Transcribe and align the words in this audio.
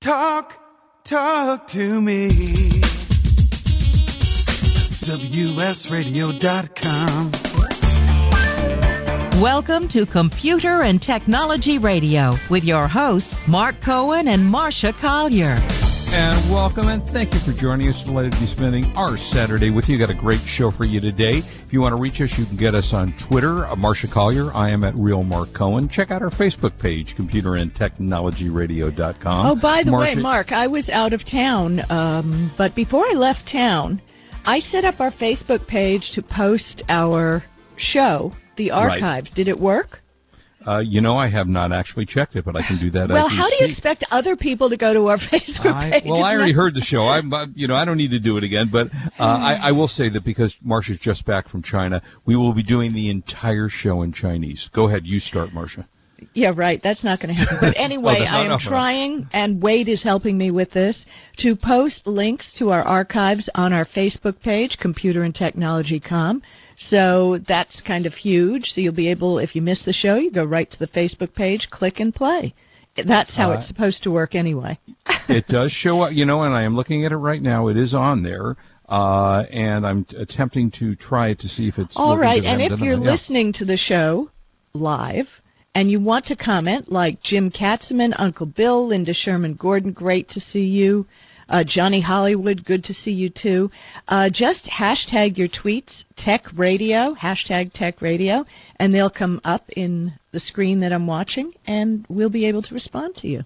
Talk, 0.00 0.58
talk 1.04 1.66
to 1.66 2.00
me. 2.00 2.30
WSRadio.com. 5.04 7.30
Welcome 9.42 9.88
to 9.88 10.06
Computer 10.06 10.84
and 10.84 11.02
Technology 11.02 11.76
Radio 11.76 12.32
with 12.48 12.64
your 12.64 12.88
hosts, 12.88 13.46
Mark 13.46 13.78
Cohen 13.82 14.28
and 14.28 14.40
Marsha 14.40 14.98
Collier. 14.98 15.58
And 16.12 16.50
welcome 16.52 16.88
and 16.88 17.00
thank 17.02 17.32
you 17.32 17.38
for 17.40 17.52
joining 17.52 17.88
us. 17.88 18.02
Delighted 18.02 18.32
to 18.32 18.40
be 18.40 18.46
spending 18.46 18.84
our 18.96 19.16
Saturday 19.16 19.70
with 19.70 19.88
you. 19.88 19.96
Got 19.96 20.10
a 20.10 20.14
great 20.14 20.40
show 20.40 20.70
for 20.72 20.84
you 20.84 21.00
today. 21.00 21.38
If 21.38 21.72
you 21.72 21.80
want 21.80 21.92
to 21.92 22.00
reach 22.00 22.20
us, 22.20 22.36
you 22.36 22.44
can 22.46 22.56
get 22.56 22.74
us 22.74 22.92
on 22.92 23.12
Twitter, 23.12 23.64
uh, 23.66 23.76
Marsha 23.76 24.10
Collier. 24.10 24.52
I 24.52 24.70
am 24.70 24.82
at 24.82 24.94
Real 24.96 25.22
Mark 25.22 25.52
Cohen. 25.52 25.88
Check 25.88 26.10
out 26.10 26.20
our 26.20 26.30
Facebook 26.30 26.76
page, 26.78 27.14
Computer 27.14 27.54
and 27.54 27.72
Technology 27.72 28.48
Radio.com. 28.50 29.46
Oh, 29.46 29.54
by 29.54 29.84
the 29.84 29.92
way, 29.92 30.16
Mark, 30.16 30.50
I 30.50 30.66
was 30.66 30.90
out 30.90 31.12
of 31.12 31.24
town, 31.24 31.80
um, 31.90 32.50
but 32.56 32.74
before 32.74 33.06
I 33.08 33.12
left 33.12 33.48
town, 33.50 34.02
I 34.44 34.58
set 34.58 34.84
up 34.84 35.00
our 35.00 35.12
Facebook 35.12 35.66
page 35.68 36.10
to 36.12 36.22
post 36.22 36.82
our 36.88 37.44
show, 37.76 38.32
the 38.56 38.70
Right. 38.70 39.00
archives. 39.00 39.30
Did 39.30 39.46
it 39.46 39.60
work? 39.60 39.99
Uh, 40.66 40.78
you 40.78 41.00
know, 41.00 41.16
I 41.16 41.28
have 41.28 41.48
not 41.48 41.72
actually 41.72 42.04
checked 42.04 42.36
it, 42.36 42.44
but 42.44 42.54
I 42.54 42.62
can 42.62 42.78
do 42.78 42.90
that 42.90 43.08
well, 43.08 43.28
we 43.28 43.36
how 43.36 43.48
do 43.48 43.56
you 43.60 43.66
expect 43.66 44.04
other 44.10 44.36
people 44.36 44.68
to 44.68 44.76
go 44.76 44.92
to 44.92 45.06
our 45.06 45.16
Facebook 45.32 45.72
I, 45.72 45.90
page? 45.92 46.02
well, 46.04 46.22
I 46.22 46.34
already 46.34 46.52
heard 46.52 46.74
the 46.74 46.82
show. 46.82 47.08
I'm, 47.08 47.32
you 47.56 47.66
know, 47.66 47.74
I 47.74 47.86
don't 47.86 47.96
need 47.96 48.10
to 48.10 48.18
do 48.18 48.36
it 48.36 48.44
again. 48.44 48.68
But 48.70 48.92
uh, 48.94 49.08
I, 49.18 49.54
I 49.54 49.72
will 49.72 49.88
say 49.88 50.10
that 50.10 50.22
because 50.22 50.56
Marsha's 50.56 50.98
just 50.98 51.24
back 51.24 51.48
from 51.48 51.62
China, 51.62 52.02
we 52.26 52.36
will 52.36 52.52
be 52.52 52.62
doing 52.62 52.92
the 52.92 53.08
entire 53.08 53.68
show 53.68 54.02
in 54.02 54.12
Chinese. 54.12 54.68
Go 54.68 54.86
ahead, 54.86 55.06
you 55.06 55.18
start, 55.18 55.50
Marsha. 55.50 55.86
Yeah, 56.34 56.52
right. 56.54 56.80
That's 56.82 57.02
not 57.02 57.20
going 57.20 57.34
to 57.34 57.40
happen. 57.40 57.58
But 57.60 57.76
anyway, 57.76 58.20
not 58.20 58.32
I 58.32 58.52
am 58.52 58.58
trying, 58.58 59.28
and 59.32 59.62
Wade 59.62 59.88
is 59.88 60.02
helping 60.02 60.36
me 60.36 60.50
with 60.50 60.70
this, 60.70 61.06
to 61.38 61.56
post 61.56 62.06
links 62.06 62.52
to 62.58 62.70
our 62.70 62.82
archives 62.82 63.48
on 63.54 63.72
our 63.72 63.86
Facebook 63.86 64.40
page, 64.40 64.76
Computer 64.78 65.22
and 65.22 65.34
Technology.com. 65.34 66.42
So 66.80 67.38
that's 67.46 67.82
kind 67.82 68.06
of 68.06 68.14
huge. 68.14 68.70
So 68.70 68.80
you'll 68.80 68.94
be 68.94 69.08
able, 69.08 69.38
if 69.38 69.54
you 69.54 69.60
miss 69.62 69.84
the 69.84 69.92
show, 69.92 70.16
you 70.16 70.30
go 70.32 70.44
right 70.44 70.68
to 70.70 70.78
the 70.78 70.86
Facebook 70.88 71.34
page, 71.34 71.68
click 71.70 72.00
and 72.00 72.12
play. 72.12 72.54
That's 72.96 73.36
how 73.36 73.50
Uh, 73.52 73.54
it's 73.56 73.68
supposed 73.68 74.02
to 74.04 74.10
work 74.10 74.34
anyway. 74.34 74.78
it 75.28 75.46
does 75.46 75.70
show 75.72 76.00
up, 76.00 76.12
you 76.12 76.24
know, 76.24 76.42
and 76.42 76.54
I 76.54 76.62
am 76.62 76.74
looking 76.74 77.04
at 77.04 77.12
it 77.12 77.16
right 77.16 77.40
now. 77.40 77.68
It 77.68 77.76
is 77.76 77.94
on 77.94 78.22
there, 78.22 78.56
uh, 78.88 79.44
and 79.50 79.86
I'm 79.86 80.04
t- 80.04 80.16
attempting 80.16 80.70
to 80.72 80.94
try 80.96 81.28
it 81.28 81.40
to 81.40 81.48
see 81.48 81.68
if 81.68 81.78
it's 81.78 81.96
All 81.98 82.18
right, 82.18 82.42
and 82.42 82.60
if 82.62 82.80
you're. 82.80 82.94
Yeah. 82.94 83.10
listening 83.12 83.52
to 83.54 83.64
the 83.66 83.76
show 83.76 84.30
live 84.72 85.28
and 85.74 85.90
you 85.90 86.00
want 86.00 86.24
to 86.26 86.36
comment, 86.36 86.90
like 86.90 87.22
Jim 87.22 87.50
Katzeman, 87.50 88.12
Uncle 88.16 88.46
Bill, 88.46 88.88
Linda 88.88 89.12
Sherman 89.12 89.54
Gordon, 89.54 89.92
great 89.92 90.28
to 90.30 90.40
see 90.40 90.64
you. 90.64 91.06
Uh, 91.50 91.64
Johnny 91.66 92.00
Hollywood, 92.00 92.64
good 92.64 92.84
to 92.84 92.94
see 92.94 93.10
you 93.10 93.28
too. 93.28 93.70
Uh, 94.06 94.30
just 94.32 94.70
hashtag 94.70 95.36
your 95.36 95.48
tweets, 95.48 96.04
Tech 96.16 96.46
Radio, 96.56 97.14
hashtag 97.14 97.72
Tech 97.72 98.00
Radio, 98.00 98.46
and 98.76 98.94
they'll 98.94 99.10
come 99.10 99.40
up 99.42 99.68
in 99.70 100.12
the 100.30 100.38
screen 100.38 100.80
that 100.80 100.92
I'm 100.92 101.08
watching, 101.08 101.52
and 101.66 102.06
we'll 102.08 102.30
be 102.30 102.46
able 102.46 102.62
to 102.62 102.74
respond 102.74 103.16
to 103.16 103.28
you. 103.28 103.42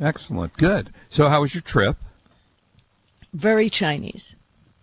Excellent, 0.00 0.52
good. 0.56 0.92
So, 1.08 1.28
how 1.28 1.42
was 1.42 1.54
your 1.54 1.62
trip? 1.62 1.96
Very 3.32 3.70
Chinese. 3.70 4.34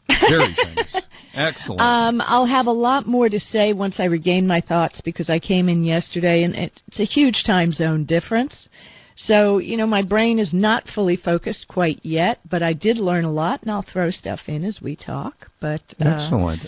Very 0.07 0.53
Chinese. 0.55 1.01
Excellent. 1.33 1.81
Um, 1.81 2.21
I'll 2.23 2.45
have 2.45 2.67
a 2.67 2.71
lot 2.71 3.05
more 3.05 3.27
to 3.27 3.39
say 3.39 3.73
once 3.73 3.99
I 3.99 4.05
regain 4.05 4.47
my 4.47 4.61
thoughts 4.61 5.01
because 5.01 5.29
I 5.29 5.39
came 5.39 5.67
in 5.67 5.83
yesterday 5.83 6.43
and 6.43 6.55
it's 6.55 6.99
a 6.99 7.05
huge 7.05 7.43
time 7.43 7.73
zone 7.73 8.05
difference. 8.05 8.69
So, 9.15 9.57
you 9.59 9.77
know, 9.77 9.87
my 9.87 10.01
brain 10.01 10.39
is 10.39 10.53
not 10.53 10.87
fully 10.87 11.15
focused 11.15 11.67
quite 11.67 11.99
yet, 12.03 12.39
but 12.49 12.63
I 12.63 12.73
did 12.73 12.97
learn 12.97 13.25
a 13.25 13.31
lot 13.31 13.61
and 13.61 13.71
I'll 13.71 13.81
throw 13.81 14.09
stuff 14.09 14.41
in 14.47 14.63
as 14.63 14.81
we 14.81 14.95
talk. 14.95 15.49
But 15.59 15.81
uh, 15.99 16.09
Excellent. 16.09 16.61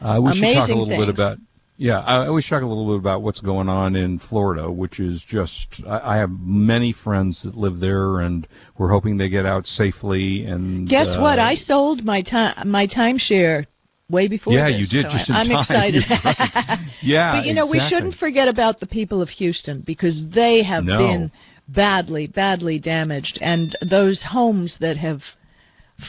Uh, 0.00 0.20
we 0.22 0.32
should 0.34 0.54
talk 0.54 0.68
a 0.68 0.74
little 0.74 0.96
bit 0.96 1.08
about. 1.08 1.38
Yeah, 1.76 1.98
I, 1.98 2.38
should 2.38 2.50
talk 2.50 2.62
a 2.62 2.66
little 2.66 2.86
bit 2.86 2.98
about 3.00 3.22
what's 3.22 3.40
going 3.40 3.68
on 3.68 3.96
in 3.96 4.20
Florida, 4.20 4.70
which 4.70 5.00
is 5.00 5.24
just. 5.24 5.82
I, 5.86 6.14
I 6.14 6.16
have 6.18 6.30
many 6.30 6.92
friends 6.92 7.42
that 7.42 7.56
live 7.56 7.80
there, 7.80 8.20
and 8.20 8.46
we're 8.78 8.90
hoping 8.90 9.16
they 9.16 9.28
get 9.28 9.44
out 9.44 9.66
safely. 9.66 10.44
And 10.44 10.88
guess 10.88 11.16
uh, 11.16 11.20
what? 11.20 11.38
I 11.38 11.54
sold 11.54 12.04
my 12.04 12.22
time 12.22 12.70
my 12.70 12.86
timeshare 12.86 13.66
way 14.08 14.28
before 14.28 14.52
Yeah, 14.52 14.68
this, 14.68 14.80
you 14.80 15.02
did 15.02 15.10
so 15.10 15.16
just 15.16 15.30
in 15.30 15.36
I, 15.36 15.40
I'm 15.40 15.46
time. 15.46 15.58
excited. 15.60 16.02
Right. 16.08 16.78
Yeah, 17.02 17.38
But 17.38 17.46
you 17.46 17.54
know, 17.54 17.66
we 17.70 17.80
shouldn't 17.80 18.14
forget 18.14 18.48
about 18.48 18.80
the 18.80 18.86
people 18.86 19.20
of 19.20 19.28
Houston 19.28 19.82
because 19.84 20.26
they 20.30 20.62
have 20.62 20.84
No. 20.84 20.96
been 20.96 21.32
badly, 21.68 22.26
badly 22.26 22.78
damaged, 22.78 23.38
and 23.40 23.76
those 23.82 24.22
homes 24.22 24.78
that 24.80 24.96
have 24.96 25.22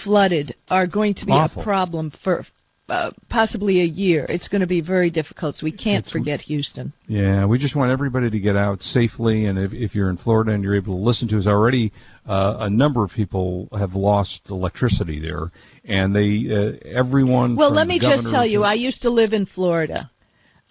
flooded 0.04 0.56
are 0.70 0.88
going 0.88 1.14
to 1.16 1.26
be 1.26 1.32
Awful. 1.32 1.62
a 1.62 1.66
problem 1.66 2.12
for 2.24 2.44
uh, 2.88 3.10
possibly 3.30 3.82
a 3.82 3.86
year. 3.86 4.26
It's 4.30 4.48
going 4.48 4.62
to 4.62 4.68
be 4.68 4.82
very 4.82 5.10
difficult, 5.10 5.56
so 5.56 5.64
we 5.64 5.72
can't 5.72 6.06
It's- 6.06 6.12
forget 6.12 6.42
Houston. 6.42 6.94
Yeah, 7.08 7.46
we 7.46 7.58
just 7.58 7.76
want 7.76 7.92
everybody 7.92 8.30
to 8.30 8.40
get 8.40 8.56
out 8.56 8.84
safely, 8.84 9.46
and 9.46 9.58
if, 9.58 9.74
if 9.74 9.96
you're 9.96 10.10
in 10.10 10.18
Florida 10.18 10.52
and 10.52 10.64
you're 10.64 10.76
able 10.76 10.96
to 10.98 11.02
listen 11.04 11.28
to 11.30 11.38
us 11.40 11.48
already, 11.48 11.92
uh, 12.28 12.58
a 12.60 12.70
number 12.70 13.04
of 13.04 13.12
people 13.12 13.70
have 13.78 13.96
lost 13.96 14.50
electricity 14.50 15.20
there, 15.20 15.52
and 15.84 16.16
they 16.16 16.48
uh, 16.52 16.88
everyone. 16.98 17.56
Well, 17.56 17.72
let 17.72 17.88
me 17.88 18.00
just 18.00 18.30
tell 18.30 18.46
you, 18.46 18.64
I 18.64 18.74
used 18.74 19.02
to 19.04 19.10
live 19.10 19.34
in 19.34 19.46
Florida. 19.48 20.12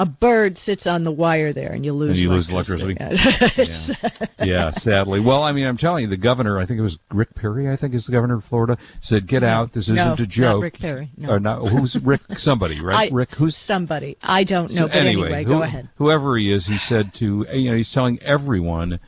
A 0.00 0.06
bird 0.06 0.58
sits 0.58 0.88
on 0.88 1.04
the 1.04 1.12
wire 1.12 1.52
there, 1.52 1.70
and 1.70 1.84
you 1.84 1.92
lose 1.92 2.10
And 2.10 2.18
you 2.18 2.28
lose 2.28 2.50
electricity. 2.50 2.96
yeah, 4.42 4.70
sadly. 4.70 5.20
Well, 5.20 5.44
I 5.44 5.52
mean, 5.52 5.66
I'm 5.66 5.76
telling 5.76 6.02
you, 6.02 6.08
the 6.08 6.16
governor, 6.16 6.58
I 6.58 6.66
think 6.66 6.80
it 6.80 6.82
was 6.82 6.98
Rick 7.12 7.36
Perry, 7.36 7.70
I 7.70 7.76
think 7.76 7.94
is 7.94 8.06
the 8.06 8.12
governor 8.12 8.34
of 8.34 8.44
Florida, 8.44 8.76
said, 9.00 9.28
"Get 9.28 9.44
out. 9.44 9.72
This 9.72 9.84
isn't 9.84 9.98
a 9.98 10.04
not 10.22 10.28
joke." 10.28 10.62
Rick 10.64 10.80
Perry, 10.80 11.10
no. 11.16 11.30
Or 11.30 11.38
not? 11.38 11.68
Who's 11.68 11.96
Rick? 11.96 12.22
Somebody, 12.36 12.80
right? 12.80 13.12
I- 13.12 13.14
Rick, 13.14 13.36
who's 13.36 13.56
Somebody. 13.56 14.16
I 14.20 14.42
don't 14.42 14.68
know, 14.70 14.80
so 14.80 14.86
but 14.88 14.96
anyway, 14.96 15.26
anyway, 15.26 15.44
who- 15.44 15.50
go 15.58 15.62
ahead. 15.62 15.88
Whoever 15.94 16.36
he 16.36 16.50
is, 16.50 16.66
he 16.66 16.76
said 16.76 17.14
to 17.14 17.46
you 17.52 17.70
know 17.70 17.76
he's 17.76 17.92
telling 17.92 18.20
everyone, 18.20 18.98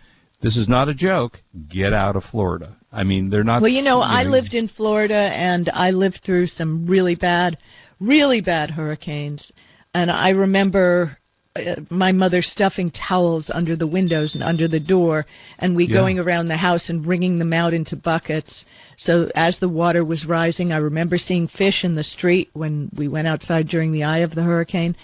this 0.40 0.56
is 0.56 0.68
not 0.68 0.88
a 0.88 0.94
joke. 0.94 1.42
Get 1.68 1.94
out 1.94 2.14
of 2.14 2.22
Florida. 2.22 2.76
I 2.92 3.02
mean, 3.02 3.28
they're 3.28 3.42
not. 3.42 3.60
Well, 3.60 3.72
you 3.72 3.82
know, 3.82 4.00
I 4.00 4.22
lived 4.22 4.54
in 4.54 4.68
Florida 4.68 5.14
and 5.34 5.68
I 5.68 5.90
lived 5.90 6.20
through 6.24 6.46
some 6.46 6.86
really 6.86 7.16
bad, 7.16 7.58
really 7.98 8.40
bad 8.40 8.70
hurricanes. 8.70 9.50
And 9.96 10.10
I 10.10 10.30
remember 10.30 11.16
uh, 11.56 11.76
my 11.88 12.12
mother 12.12 12.42
stuffing 12.42 12.90
towels 12.90 13.50
under 13.60 13.76
the 13.76 13.86
windows 13.86 14.34
and 14.34 14.44
under 14.44 14.68
the 14.68 14.84
door 14.94 15.24
and 15.58 15.74
we 15.74 15.84
Yeah. 15.86 15.94
going 15.94 16.18
around 16.18 16.48
the 16.48 16.56
house 16.68 16.90
and 16.90 17.06
wringing 17.06 17.38
them 17.38 17.54
out 17.54 17.72
into 17.72 17.96
buckets. 17.96 18.66
So 18.98 19.30
as 19.34 19.58
the 19.58 19.70
water 19.70 20.04
was 20.04 20.26
rising, 20.26 20.70
I 20.70 20.76
remember 20.90 21.16
seeing 21.16 21.48
fish 21.48 21.82
in 21.82 21.94
the 21.94 22.02
street 22.02 22.50
when 22.52 22.90
we 22.94 23.08
went 23.08 23.26
outside 23.26 23.68
during 23.68 23.90
the 23.90 24.04
eye 24.04 24.18
of 24.18 24.34
the 24.34 24.42
hurricane. 24.42 24.94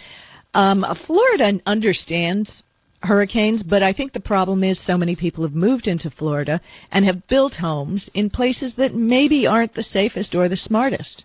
Um, 0.53 0.84
Florida 1.06 1.59
understands 1.64 2.62
hurricanes, 3.00 3.62
but 3.62 3.82
I 3.82 3.94
think 3.94 4.12
the 4.12 4.20
problem 4.34 4.62
is 4.62 4.78
so 4.78 4.98
many 4.98 5.16
people 5.16 5.42
have 5.44 5.54
moved 5.54 5.86
into 5.88 6.10
Florida 6.10 6.60
and 6.91 7.06
have 7.06 7.26
built 7.28 7.54
homes 7.54 8.10
in 8.12 8.28
places 8.28 8.74
that 8.74 8.94
maybe 8.94 9.47
aren't 9.47 9.72
the 9.72 9.82
safest 9.82 10.34
or 10.34 10.50
the 10.50 10.56
smartest. 10.69 11.24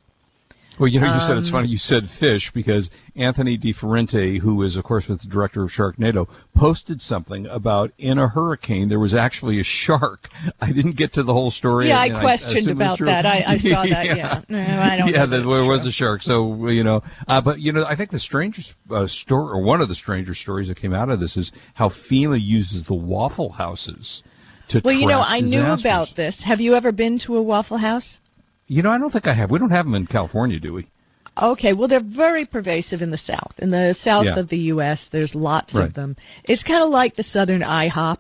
Well, 0.77 0.87
you 0.87 0.99
know, 0.99 1.13
you 1.13 1.19
said 1.21 1.37
it's 1.37 1.47
Um, 1.47 1.53
funny 1.53 1.67
you 1.69 1.77
said 1.77 2.09
fish 2.09 2.51
because 2.51 2.91
Anthony 3.15 3.57
DiFerente, 3.57 4.37
who 4.39 4.61
is, 4.61 4.75
of 4.77 4.83
course, 4.83 5.07
was 5.07 5.19
the 5.19 5.27
director 5.27 5.63
of 5.63 5.71
Sharknado, 5.71 6.27
posted 6.53 7.01
something 7.01 7.47
about 7.47 7.91
in 7.97 8.19
a 8.19 8.27
hurricane 8.27 8.87
there 8.89 8.99
was 8.99 9.13
actually 9.15 9.59
a 9.59 9.63
shark. 9.63 10.29
I 10.61 10.71
didn't 10.71 10.95
get 10.95 11.13
to 11.13 11.23
the 11.23 11.33
whole 11.33 11.49
story. 11.51 11.87
Yeah, 11.87 11.99
I 11.99 12.09
questioned 12.09 12.57
it's 12.57 12.67
about 12.67 12.99
that. 12.99 13.25
I, 13.25 13.43
I 13.47 13.57
saw 13.57 13.83
that. 13.89 14.05
yeah. 14.05 14.41
No, 14.49 14.59
I 14.59 14.97
don't 14.97 15.09
yeah, 15.09 15.25
that 15.25 15.37
there 15.37 15.65
was 15.65 15.85
a 15.85 15.91
shark. 15.91 16.21
So 16.21 16.67
you 16.67 16.83
know, 16.83 17.03
uh, 17.27 17.41
but 17.41 17.59
you 17.59 17.71
know, 17.71 17.83
I 17.85 17.95
think 17.95 18.11
the 18.11 18.19
strangest 18.19 18.75
uh, 18.91 19.07
story, 19.07 19.53
or 19.53 19.61
one 19.61 19.81
of 19.81 19.87
the 19.87 19.95
stranger 19.95 20.35
stories 20.35 20.67
that 20.67 20.77
came 20.77 20.93
out 20.93 21.09
of 21.09 21.19
this, 21.19 21.37
is 21.37 21.51
how 21.73 21.89
FEMA 21.89 22.39
uses 22.39 22.83
the 22.83 22.93
Waffle 22.93 23.49
Houses 23.49 24.23
to. 24.69 24.81
Well, 24.83 24.93
you 24.93 25.07
know, 25.07 25.21
I 25.21 25.39
knew 25.39 25.65
about 25.65 26.15
this. 26.15 26.43
Have 26.43 26.61
you 26.61 26.75
ever 26.75 26.91
been 26.91 27.19
to 27.19 27.37
a 27.37 27.41
Waffle 27.41 27.77
House? 27.77 28.19
You 28.67 28.83
know, 28.83 28.91
I 28.91 28.97
don't 28.97 29.09
think 29.11 29.27
I 29.27 29.33
have. 29.33 29.49
We 29.49 29.59
don't 29.59 29.71
have 29.71 29.85
them 29.85 29.95
in 29.95 30.07
California, 30.07 30.59
do 30.59 30.73
we? 30.73 30.87
Okay, 31.41 31.73
well, 31.73 31.87
they're 31.87 31.99
very 32.03 32.45
pervasive 32.45 33.01
in 33.01 33.11
the 33.11 33.17
South. 33.17 33.53
In 33.59 33.69
the 33.69 33.93
South 33.93 34.25
Yeah. 34.25 34.39
of 34.39 34.49
the 34.49 34.57
U.S., 34.73 35.09
there's 35.11 35.35
lots 35.35 35.75
Right. 35.75 35.85
of 35.87 35.93
them. 35.93 36.15
It's 36.43 36.63
kind 36.63 36.83
of 36.83 36.89
like 36.89 37.15
the 37.15 37.23
Southern 37.23 37.61
IHOP. 37.61 38.17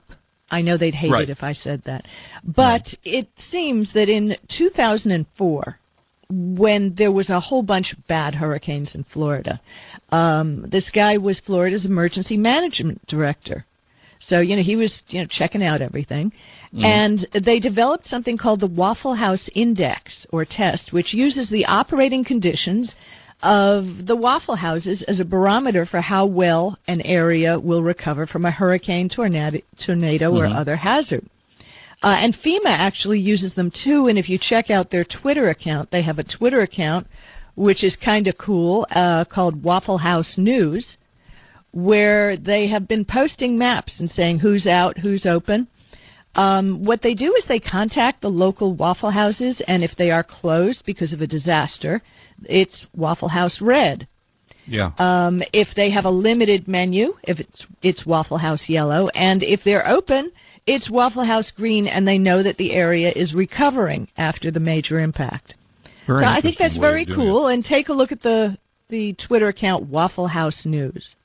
I 0.49 0.61
know 0.61 0.77
they'd 0.77 0.93
hate 0.93 1.11
Right. 1.11 1.23
it 1.23 1.29
if 1.31 1.43
I 1.43 1.53
said 1.53 1.81
that. 1.85 2.05
But 2.43 2.93
it 3.03 3.27
seems 3.35 3.93
that 3.93 4.07
in 4.07 4.37
2004, 4.47 5.77
when 6.29 6.93
there 6.95 7.11
was 7.11 7.29
a 7.29 7.39
whole 7.39 7.63
bunch 7.63 7.91
of 7.93 8.05
bad 8.07 8.35
hurricanes 8.35 8.95
in 8.95 9.03
Florida, 9.03 9.59
um, 10.11 10.61
this 10.69 10.89
guy 10.89 11.17
was 11.17 11.39
Florida's 11.39 11.85
emergency 11.85 12.37
management 12.37 13.05
director. 13.07 13.65
So, 14.27 14.41
you 14.41 14.57
know, 14.57 14.61
he 14.61 14.75
was, 14.75 15.03
you 15.07 15.21
know, 15.21 15.27
checking 15.29 15.63
out 15.63 15.81
everything. 15.81 16.33
And 16.83 17.25
they 17.45 17.59
developed 17.59 18.05
something 18.05 18.37
called 18.37 18.59
the 18.59 18.67
Waffle 18.67 19.15
House 19.15 19.49
Index 19.55 20.27
or 20.31 20.43
test, 20.43 20.91
which 20.91 21.13
uses 21.13 21.49
the 21.49 21.65
operating 21.65 22.25
conditions 22.25 22.93
of 23.41 23.85
the 24.05 24.17
Waffle 24.17 24.57
Houses 24.57 25.01
as 25.07 25.21
a 25.21 25.25
barometer 25.25 25.85
for 25.85 26.01
how 26.01 26.25
well 26.25 26.77
an 26.89 27.01
area 27.01 27.57
will 27.57 27.81
recover 27.81 28.27
from 28.27 28.43
a 28.43 28.51
hurricane, 28.51 29.07
tornado, 29.07 29.59
tornado 29.85 30.35
or 30.35 30.45
other 30.45 30.75
hazard. 30.75 31.25
Uh, 32.03 32.17
and 32.19 32.35
FEMA 32.35 32.65
actually 32.65 33.19
uses 33.19 33.53
them 33.53 33.71
too. 33.71 34.07
And 34.07 34.19
if 34.19 34.27
you 34.27 34.37
check 34.37 34.69
out 34.69 34.91
their 34.91 35.05
Twitter 35.05 35.49
account, 35.49 35.89
they 35.89 36.01
have 36.01 36.19
a 36.19 36.23
Twitter 36.23 36.61
account 36.61 37.07
which 37.55 37.83
is 37.83 37.95
kind 37.95 38.27
of 38.27 38.37
cool 38.37 38.85
uh, 38.91 39.25
called 39.25 39.63
Waffle 39.63 39.97
House 39.97 40.37
News, 40.37 40.97
where 41.71 42.37
they 42.37 42.67
have 42.67 42.87
been 42.87 43.05
posting 43.05 43.57
maps 43.57 43.99
and 43.99 44.09
saying 44.09 44.39
who's 44.39 44.67
out, 44.67 44.97
who's 44.97 45.25
open. 45.25 45.67
Um, 46.35 46.85
what 46.85 47.01
they 47.01 47.15
do 47.15 47.33
is 47.35 47.45
they 47.45 47.59
contact 47.59 48.21
the 48.21 48.29
local 48.29 48.75
Waffle 48.75 49.09
Houses, 49.11 49.61
and 49.67 49.83
if 49.83 49.95
they 49.95 50.11
are 50.11 50.23
closed 50.23 50.85
because 50.85 51.13
of 51.13 51.21
a 51.21 51.27
disaster, 51.27 52.01
it's 52.45 52.85
Waffle 52.95 53.29
House 53.29 53.59
Red. 53.59 54.07
Yeah. 54.67 54.91
Um, 54.97 55.41
if 55.53 55.69
they 55.75 55.89
have 55.91 56.05
a 56.05 56.11
limited 56.11 56.67
menu, 56.67 57.15
if 57.23 57.39
it's 57.39 57.65
it's 57.81 58.05
Waffle 58.05 58.37
House 58.37 58.69
Yellow, 58.69 59.07
and 59.09 59.41
if 59.41 59.63
they're 59.63 59.87
open, 59.87 60.31
it's 60.67 60.91
Waffle 60.91 61.23
House 61.23 61.51
Green, 61.51 61.87
and 61.87 62.07
they 62.07 62.17
know 62.17 62.43
that 62.43 62.57
the 62.57 62.73
area 62.73 63.11
is 63.15 63.33
recovering 63.33 64.09
after 64.17 64.51
the 64.51 64.59
major 64.59 64.99
impact. 64.99 65.55
Very 66.05 66.19
so 66.19 66.25
I 66.25 66.41
think 66.41 66.57
that's 66.57 66.77
very 66.77 67.05
cool. 67.05 67.47
it. 67.47 67.53
And 67.55 67.65
take 67.65 67.89
a 67.89 67.93
look 67.93 68.11
at 68.11 68.21
the 68.21 68.57
the 68.89 69.13
Twitter 69.13 69.47
account 69.47 69.87
Waffle 69.87 70.27
House 70.27 70.65
News. 70.65 71.15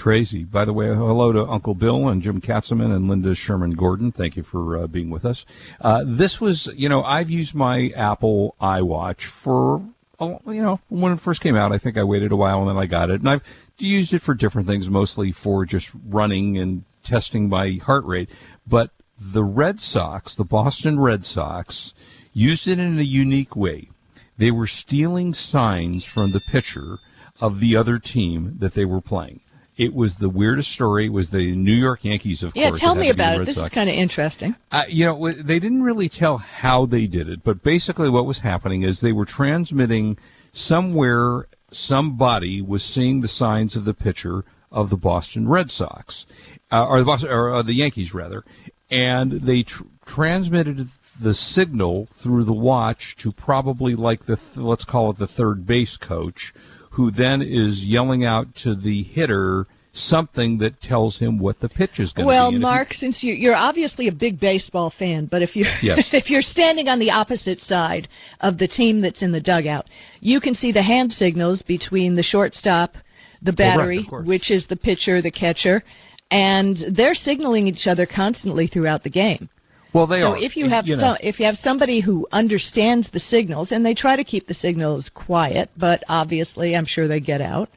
Crazy. 0.00 0.44
By 0.44 0.64
the 0.64 0.72
way, 0.72 0.86
hello 0.86 1.30
to 1.30 1.46
Uncle 1.46 1.74
Bill 1.74 2.08
and 2.08 2.22
Jim 2.22 2.40
Katzeman 2.40 2.90
and 2.90 3.06
Linda 3.06 3.34
Sherman 3.34 3.72
Gordon. 3.72 4.12
Thank 4.12 4.34
you 4.34 4.42
for 4.42 4.78
uh, 4.78 4.86
being 4.86 5.10
with 5.10 5.26
us. 5.26 5.44
Uh, 5.78 6.04
this 6.06 6.40
was, 6.40 6.70
you 6.74 6.88
know, 6.88 7.02
I've 7.02 7.28
used 7.28 7.54
my 7.54 7.92
Apple 7.94 8.56
iWatch 8.62 9.24
for, 9.24 9.82
you 10.18 10.62
know, 10.62 10.80
when 10.88 11.12
it 11.12 11.20
first 11.20 11.42
came 11.42 11.54
out. 11.54 11.72
I 11.72 11.76
think 11.76 11.98
I 11.98 12.04
waited 12.04 12.32
a 12.32 12.36
while 12.36 12.60
and 12.60 12.70
then 12.70 12.78
I 12.78 12.86
got 12.86 13.10
it, 13.10 13.20
and 13.20 13.28
I've 13.28 13.42
used 13.76 14.14
it 14.14 14.20
for 14.20 14.32
different 14.32 14.68
things, 14.68 14.88
mostly 14.88 15.32
for 15.32 15.66
just 15.66 15.92
running 16.08 16.56
and 16.56 16.82
testing 17.04 17.50
my 17.50 17.72
heart 17.72 18.06
rate. 18.06 18.30
But 18.66 18.92
the 19.20 19.44
Red 19.44 19.80
Sox, 19.80 20.34
the 20.34 20.44
Boston 20.44 20.98
Red 20.98 21.26
Sox, 21.26 21.92
used 22.32 22.68
it 22.68 22.78
in 22.78 22.98
a 22.98 23.02
unique 23.02 23.54
way. 23.54 23.90
They 24.38 24.50
were 24.50 24.66
stealing 24.66 25.34
signs 25.34 26.06
from 26.06 26.30
the 26.30 26.40
pitcher 26.40 27.00
of 27.38 27.60
the 27.60 27.76
other 27.76 27.98
team 27.98 28.56
that 28.60 28.72
they 28.72 28.86
were 28.86 29.02
playing. 29.02 29.40
It 29.80 29.94
was 29.94 30.16
the 30.16 30.28
weirdest 30.28 30.70
story. 30.70 31.06
It 31.06 31.12
was 31.12 31.30
the 31.30 31.56
New 31.56 31.72
York 31.72 32.04
Yankees, 32.04 32.42
of 32.42 32.54
Yeah, 32.54 32.68
course. 32.68 32.82
Yeah, 32.82 32.86
tell 32.86 32.94
me 32.94 33.08
to 33.08 33.14
be 33.14 33.16
the 33.16 33.22
about 33.22 33.40
it. 33.40 33.46
This 33.46 33.54
Sox. 33.54 33.68
is 33.68 33.74
kind 33.74 33.88
of 33.88 33.96
interesting. 33.96 34.54
Uh, 34.70 34.84
you 34.88 35.06
know, 35.06 35.32
they 35.32 35.58
didn't 35.58 35.82
really 35.82 36.10
tell 36.10 36.36
how 36.36 36.84
they 36.84 37.06
did 37.06 37.30
it, 37.30 37.42
but 37.42 37.62
basically 37.62 38.10
what 38.10 38.26
was 38.26 38.38
happening 38.40 38.82
is 38.82 39.00
they 39.00 39.12
were 39.12 39.24
transmitting 39.24 40.18
somewhere 40.52 41.46
somebody 41.70 42.60
was 42.60 42.82
seeing 42.84 43.22
the 43.22 43.28
signs 43.28 43.74
of 43.76 43.86
the 43.86 43.94
pitcher 43.94 44.44
of 44.70 44.90
the 44.90 44.98
Boston 44.98 45.48
Red 45.48 45.70
Sox, 45.70 46.26
uh, 46.70 46.86
or 46.86 46.98
the 46.98 47.06
Boston, 47.06 47.30
or 47.30 47.50
uh, 47.54 47.62
the 47.62 47.72
Yankees 47.72 48.12
rather, 48.12 48.44
and 48.90 49.32
they 49.32 49.62
tr- 49.62 49.84
transmitted 50.04 50.78
the 51.20 51.34
signal 51.34 52.06
through 52.14 52.44
the 52.44 52.52
watch 52.52 53.16
to 53.16 53.32
probably 53.32 53.94
like 53.94 54.24
the 54.26 54.36
th- 54.36 54.56
let's 54.56 54.84
call 54.84 55.10
it 55.10 55.18
the 55.18 55.26
third 55.26 55.66
base 55.66 55.96
coach, 55.96 56.52
who 56.90 57.10
then 57.10 57.42
is 57.42 57.84
yelling 57.84 58.24
out 58.24 58.54
to 58.54 58.74
the 58.74 59.02
hitter 59.02 59.66
something 59.92 60.58
that 60.58 60.80
tells 60.80 61.18
him 61.18 61.38
what 61.38 61.58
the 61.58 61.68
pitch 61.68 61.98
is 61.98 62.12
going 62.12 62.24
to 62.24 62.28
Well, 62.28 62.50
be. 62.50 62.54
Well, 62.54 62.60
you- 62.60 62.60
Mark, 62.60 62.92
since 62.92 63.22
you, 63.22 63.34
you're 63.34 63.56
obviously 63.56 64.08
a 64.08 64.12
big 64.12 64.38
baseball 64.38 64.90
fan, 64.90 65.26
but 65.26 65.42
if 65.42 65.56
you're 65.56 65.66
Yes. 65.82 66.10
if 66.12 66.30
you're 66.30 66.42
standing 66.42 66.88
on 66.88 66.98
the 66.98 67.10
opposite 67.10 67.60
side 67.60 68.08
of 68.40 68.56
the 68.58 68.68
team 68.68 69.00
that's 69.00 69.22
in 69.22 69.32
the 69.32 69.40
dugout, 69.40 69.86
you 70.20 70.40
can 70.40 70.54
see 70.54 70.72
the 70.72 70.82
hand 70.82 71.12
signals 71.12 71.62
between 71.62 72.14
the 72.14 72.22
shortstop, 72.22 72.94
the 73.42 73.52
battery, 73.52 74.04
which 74.24 74.50
is 74.50 74.66
the 74.68 74.76
pitcher, 74.76 75.20
the 75.22 75.30
catcher, 75.30 75.82
and 76.30 76.76
they're 76.92 77.14
signaling 77.14 77.66
each 77.66 77.86
other 77.86 78.06
constantly 78.06 78.66
throughout 78.68 79.02
the 79.02 79.10
game. 79.10 79.48
Well, 79.92 80.06
they 80.06 80.20
so 80.20 80.32
are. 80.32 80.38
if 80.38 80.56
you 80.56 80.68
have 80.68 80.86
know. 80.86 80.98
some, 80.98 81.16
if 81.20 81.38
you 81.40 81.46
have 81.46 81.56
somebody 81.56 82.00
who 82.00 82.26
understands 82.32 83.10
the 83.10 83.20
signals, 83.20 83.72
and 83.72 83.84
they 83.84 83.94
try 83.94 84.16
to 84.16 84.24
keep 84.24 84.46
the 84.46 84.54
signals 84.54 85.10
quiet, 85.14 85.70
but 85.76 86.02
obviously, 86.08 86.76
I'm 86.76 86.84
sure 86.86 87.08
they 87.08 87.20
get 87.20 87.40
out. 87.40 87.68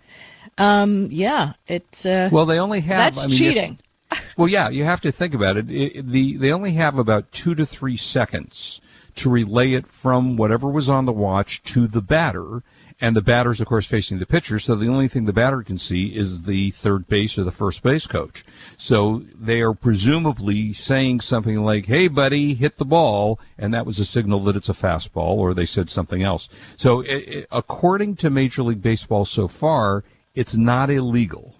Um, 0.57 1.09
yeah, 1.11 1.53
it's 1.67 2.05
uh, 2.05 2.29
Well, 2.31 2.45
they 2.45 2.59
only 2.59 2.81
have. 2.81 3.13
that's 3.15 3.23
I 3.23 3.27
mean, 3.27 3.43
if- 3.43 3.53
cheating. 3.53 3.79
well, 4.37 4.47
yeah, 4.47 4.69
you 4.69 4.83
have 4.83 5.01
to 5.01 5.11
think 5.11 5.33
about 5.33 5.57
it. 5.57 5.71
it. 5.71 6.07
The 6.11 6.37
they 6.37 6.51
only 6.51 6.73
have 6.73 6.97
about 6.99 7.31
two 7.31 7.55
to 7.55 7.65
three 7.65 7.97
seconds 7.97 8.79
to 9.15 9.29
relay 9.29 9.73
it 9.73 9.87
from 9.87 10.37
whatever 10.37 10.69
was 10.69 10.89
on 10.89 11.05
the 11.05 11.11
watch 11.11 11.61
to 11.73 11.87
the 11.87 12.01
batter, 12.01 12.63
and 13.01 13.15
the 13.15 13.21
batter's 13.21 13.61
of 13.61 13.67
course 13.67 13.85
facing 13.85 14.19
the 14.19 14.25
pitcher. 14.25 14.59
So 14.59 14.75
the 14.75 14.87
only 14.87 15.07
thing 15.07 15.25
the 15.25 15.33
batter 15.33 15.63
can 15.63 15.77
see 15.77 16.07
is 16.07 16.43
the 16.43 16.71
third 16.71 17.07
base 17.07 17.37
or 17.37 17.43
the 17.43 17.51
first 17.51 17.83
base 17.83 18.07
coach. 18.07 18.43
So 18.77 19.23
they 19.39 19.61
are 19.61 19.73
presumably 19.73 20.73
saying 20.73 21.21
something 21.21 21.63
like, 21.63 21.85
"Hey, 21.85 22.07
buddy, 22.07 22.53
hit 22.53 22.77
the 22.77 22.85
ball," 22.85 23.39
and 23.57 23.73
that 23.73 23.85
was 23.85 23.99
a 23.99 24.05
signal 24.05 24.41
that 24.41 24.55
it's 24.55 24.69
a 24.69 24.73
fastball, 24.73 25.37
or 25.37 25.53
they 25.53 25.65
said 25.65 25.89
something 25.89 26.23
else. 26.23 26.49
So, 26.75 27.03
i 27.03 27.13
i 27.13 27.45
according 27.51 28.17
to 28.17 28.29
Major 28.29 28.63
League 28.63 28.81
Baseball 28.81 29.25
so 29.25 29.47
far, 29.47 30.03
it's 30.35 30.55
not 30.55 30.89
illegal 30.89 31.55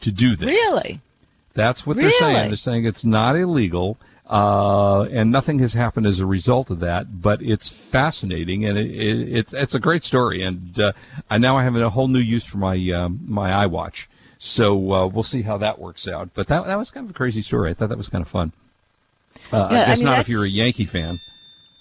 to 0.00 0.10
do 0.10 0.36
that. 0.36 0.46
Really? 0.46 1.00
That's 1.52 1.86
what 1.86 1.96
they're 1.96 2.10
saying. 2.10 2.48
They're 2.48 2.56
saying 2.56 2.86
it's 2.86 3.04
not 3.04 3.36
illegal, 3.36 3.98
uh, 4.30 5.02
and 5.10 5.32
nothing 5.32 5.58
has 5.60 5.74
happened 5.74 6.06
as 6.06 6.20
a 6.20 6.26
result 6.26 6.70
of 6.70 6.80
that. 6.80 7.20
But 7.22 7.42
it's 7.42 7.68
fascinating, 7.68 8.64
and 8.66 8.78
it, 8.78 8.90
it, 8.90 9.28
it's 9.38 9.52
it's 9.54 9.74
a 9.74 9.80
great 9.80 10.04
story. 10.04 10.42
And 10.42 10.78
uh, 10.80 10.92
I 11.30 11.38
now 11.38 11.58
I 11.58 11.64
have 11.64 11.76
a 11.76 11.90
whole 11.90 12.08
new 12.08 12.20
use 12.20 12.44
for 12.44 12.58
my 12.58 12.76
um, 12.92 13.20
my 13.26 13.66
iWatch. 13.66 14.06
So 14.38 14.92
uh, 14.92 15.06
we'll 15.08 15.24
see 15.24 15.42
how 15.42 15.58
that 15.58 15.78
works 15.78 16.08
out. 16.08 16.30
But 16.34 16.48
that 16.48 16.66
that 16.66 16.78
was 16.78 16.90
kind 16.90 17.04
of 17.06 17.10
a 17.10 17.14
crazy 17.14 17.42
story. 17.42 17.70
I 17.70 17.74
thought 17.74 17.90
that 17.90 17.98
was 17.98 18.08
kind 18.08 18.22
of 18.22 18.28
fun. 18.28 18.52
Uh, 19.52 19.68
Yeah, 19.68 19.80
I 19.80 19.84
I 19.84 19.84
guess 19.84 20.02
mean, 20.02 20.04
not 20.04 20.18
if 20.18 20.28
you're 20.28 20.44
a 20.44 20.48
Yankee 20.48 20.86
fan. 20.86 21.20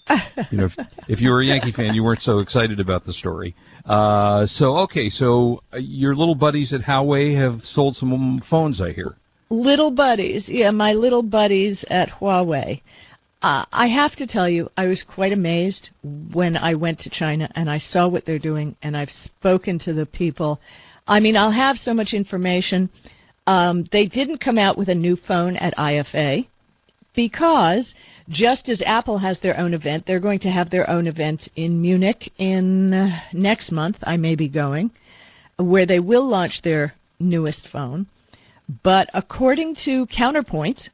you 0.49 0.57
know, 0.57 0.65
if, 0.65 0.77
if 1.07 1.21
you 1.21 1.31
were 1.31 1.41
a 1.41 1.45
Yankee 1.45 1.71
fan, 1.71 1.93
you 1.93 2.03
weren't 2.03 2.21
so 2.21 2.39
excited 2.39 2.79
about 2.79 3.03
the 3.03 3.13
story. 3.13 3.55
Uh, 3.85 4.45
so 4.45 4.79
okay, 4.79 5.09
so 5.09 5.63
uh, 5.73 5.77
your 5.77 6.15
little 6.15 6.35
buddies 6.35 6.73
at 6.73 6.81
Huawei 6.81 7.35
have 7.35 7.65
sold 7.65 7.95
some 7.95 8.39
phones, 8.39 8.81
I 8.81 8.91
hear. 8.93 9.15
Little 9.49 9.89
buddies, 9.89 10.47
yeah, 10.47 10.69
my 10.69 10.93
little 10.93 11.23
buddies 11.23 11.83
at 11.89 12.09
Huawei. 12.09 12.81
Uh, 13.41 13.65
I 13.71 13.87
have 13.87 14.15
to 14.17 14.27
tell 14.27 14.47
you, 14.47 14.69
I 14.77 14.85
was 14.85 15.01
quite 15.03 15.31
amazed 15.31 15.89
when 16.03 16.55
I 16.55 16.75
went 16.75 16.99
to 16.99 17.09
China 17.09 17.49
and 17.55 17.69
I 17.69 17.79
saw 17.79 18.07
what 18.07 18.25
they're 18.25 18.37
doing, 18.37 18.75
and 18.83 18.95
I've 18.95 19.09
spoken 19.09 19.79
to 19.79 19.93
the 19.93 20.05
people. 20.05 20.59
I 21.07 21.19
mean, 21.19 21.35
I'll 21.35 21.51
have 21.51 21.77
so 21.77 21.93
much 21.95 22.13
information. 22.13 22.89
Um, 23.47 23.87
they 23.91 24.05
didn't 24.05 24.37
come 24.37 24.59
out 24.59 24.77
with 24.77 24.89
a 24.89 24.95
new 24.95 25.15
phone 25.15 25.55
at 25.55 25.75
IFA 25.77 26.47
because 27.15 27.95
just 28.27 28.69
as 28.69 28.83
Apple 28.85 29.17
has 29.17 29.39
their 29.39 29.57
own 29.57 29.73
event, 29.73 30.03
they're 30.05 30.19
going 30.19 30.39
to 30.41 30.51
have 30.51 30.69
their 30.69 30.87
own 30.87 31.07
event 31.07 31.49
in 31.55 31.81
Munich 31.81 32.31
in 32.37 32.93
uh, 32.93 33.19
next 33.33 33.71
month. 33.71 33.97
I 34.03 34.17
may 34.17 34.35
be 34.35 34.47
going, 34.47 34.91
where 35.57 35.87
they 35.87 35.99
will 35.99 36.27
launch 36.27 36.61
their 36.61 36.93
newest 37.19 37.67
phone. 37.69 38.05
But 38.83 39.09
according 39.13 39.75
to 39.85 40.05
Counterpoint, 40.07 40.89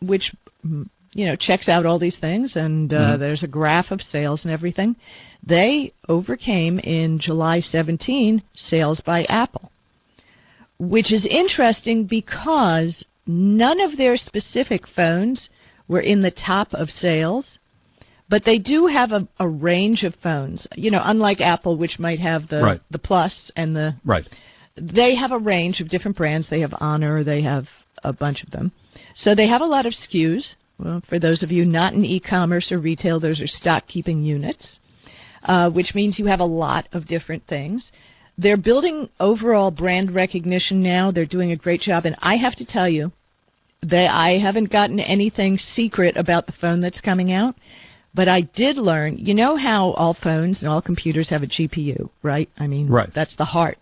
which 0.00 0.34
mm, 0.64 0.88
you 1.12 1.26
know 1.26 1.36
checks 1.36 1.68
out 1.68 1.86
all 1.86 1.98
these 1.98 2.18
things, 2.18 2.56
and 2.56 2.92
uh, 2.92 3.16
there's 3.16 3.42
a 3.42 3.48
graph 3.48 3.90
of 3.90 4.02
sales 4.02 4.44
and 4.44 4.52
everything, 4.52 4.96
they 5.46 5.92
overcame 6.08 6.78
in 6.78 7.18
July 7.18 7.60
17 7.60 8.42
sales 8.54 9.00
by 9.00 9.24
Apple, 9.24 9.70
which 10.78 11.12
is 11.12 11.26
interesting 11.26 12.04
because 12.04 13.04
none 13.26 13.80
of 13.80 13.96
their 13.96 14.16
specific 14.16 14.86
phones 14.86 15.48
were 15.88 16.00
in 16.00 16.20
the 16.20 16.30
top 16.30 16.74
of 16.74 16.90
sales. 16.90 17.58
But 18.30 18.44
they 18.44 18.58
do 18.58 18.86
have 18.86 19.12
a, 19.12 19.26
a 19.40 19.48
range 19.48 20.04
of 20.04 20.14
phones, 20.16 20.66
you 20.76 20.90
know, 20.90 21.00
unlike 21.02 21.40
Apple, 21.40 21.78
which 21.78 21.98
might 21.98 22.18
have 22.18 22.46
the 22.48 22.62
Right. 22.62 22.80
the 22.90 22.98
Plus 22.98 23.50
and 23.56 23.74
the 23.74 23.94
Right. 24.04 24.28
They 24.80 25.14
have 25.14 25.32
a 25.32 25.38
range 25.38 25.80
of 25.80 25.88
different 25.88 26.16
brands. 26.16 26.48
They 26.48 26.60
have 26.60 26.74
Honor, 26.78 27.24
they 27.24 27.42
have 27.42 27.64
a 28.04 28.12
bunch 28.12 28.42
of 28.42 28.50
them. 28.50 28.72
So 29.14 29.34
they 29.34 29.48
have 29.48 29.60
a 29.60 29.66
lot 29.66 29.86
of 29.86 29.92
SKUs. 29.92 30.56
Well, 30.78 31.02
for 31.08 31.18
those 31.18 31.42
of 31.42 31.50
you 31.50 31.64
not 31.64 31.94
in 31.94 32.04
e-commerce 32.04 32.70
or 32.70 32.78
retail, 32.78 33.18
those 33.18 33.40
are 33.40 33.48
stock 33.48 33.86
keeping 33.88 34.22
units, 34.22 34.78
uh, 35.42 35.70
which 35.70 35.94
means 35.94 36.18
you 36.18 36.26
have 36.26 36.40
a 36.40 36.44
lot 36.44 36.88
of 36.92 37.06
different 37.06 37.44
things. 37.46 37.90
They're 38.36 38.56
building 38.56 39.08
overall 39.18 39.72
brand 39.72 40.14
recognition 40.14 40.80
now. 40.80 41.10
They're 41.10 41.26
doing 41.26 41.50
a 41.50 41.56
great 41.56 41.80
job, 41.80 42.04
and 42.04 42.14
I 42.20 42.36
have 42.36 42.54
to 42.56 42.64
tell 42.64 42.88
you 42.88 43.10
that 43.82 44.10
I 44.12 44.38
haven't 44.38 44.70
gotten 44.70 45.00
anything 45.00 45.58
secret 45.58 46.16
about 46.16 46.46
the 46.46 46.52
phone 46.52 46.80
that's 46.80 47.00
coming 47.00 47.32
out. 47.32 47.56
But 48.14 48.28
I 48.28 48.42
did 48.42 48.76
learn, 48.76 49.18
you 49.18 49.34
know 49.34 49.56
how 49.56 49.90
all 49.92 50.14
phones 50.14 50.62
and 50.62 50.70
all 50.70 50.80
computers 50.80 51.30
have 51.30 51.42
a 51.42 51.46
GPU, 51.46 52.08
right? 52.22 52.48
I 52.56 52.66
mean, 52.66 52.88
Right. 52.88 53.12
that's 53.12 53.36
the 53.36 53.44
heart 53.44 53.78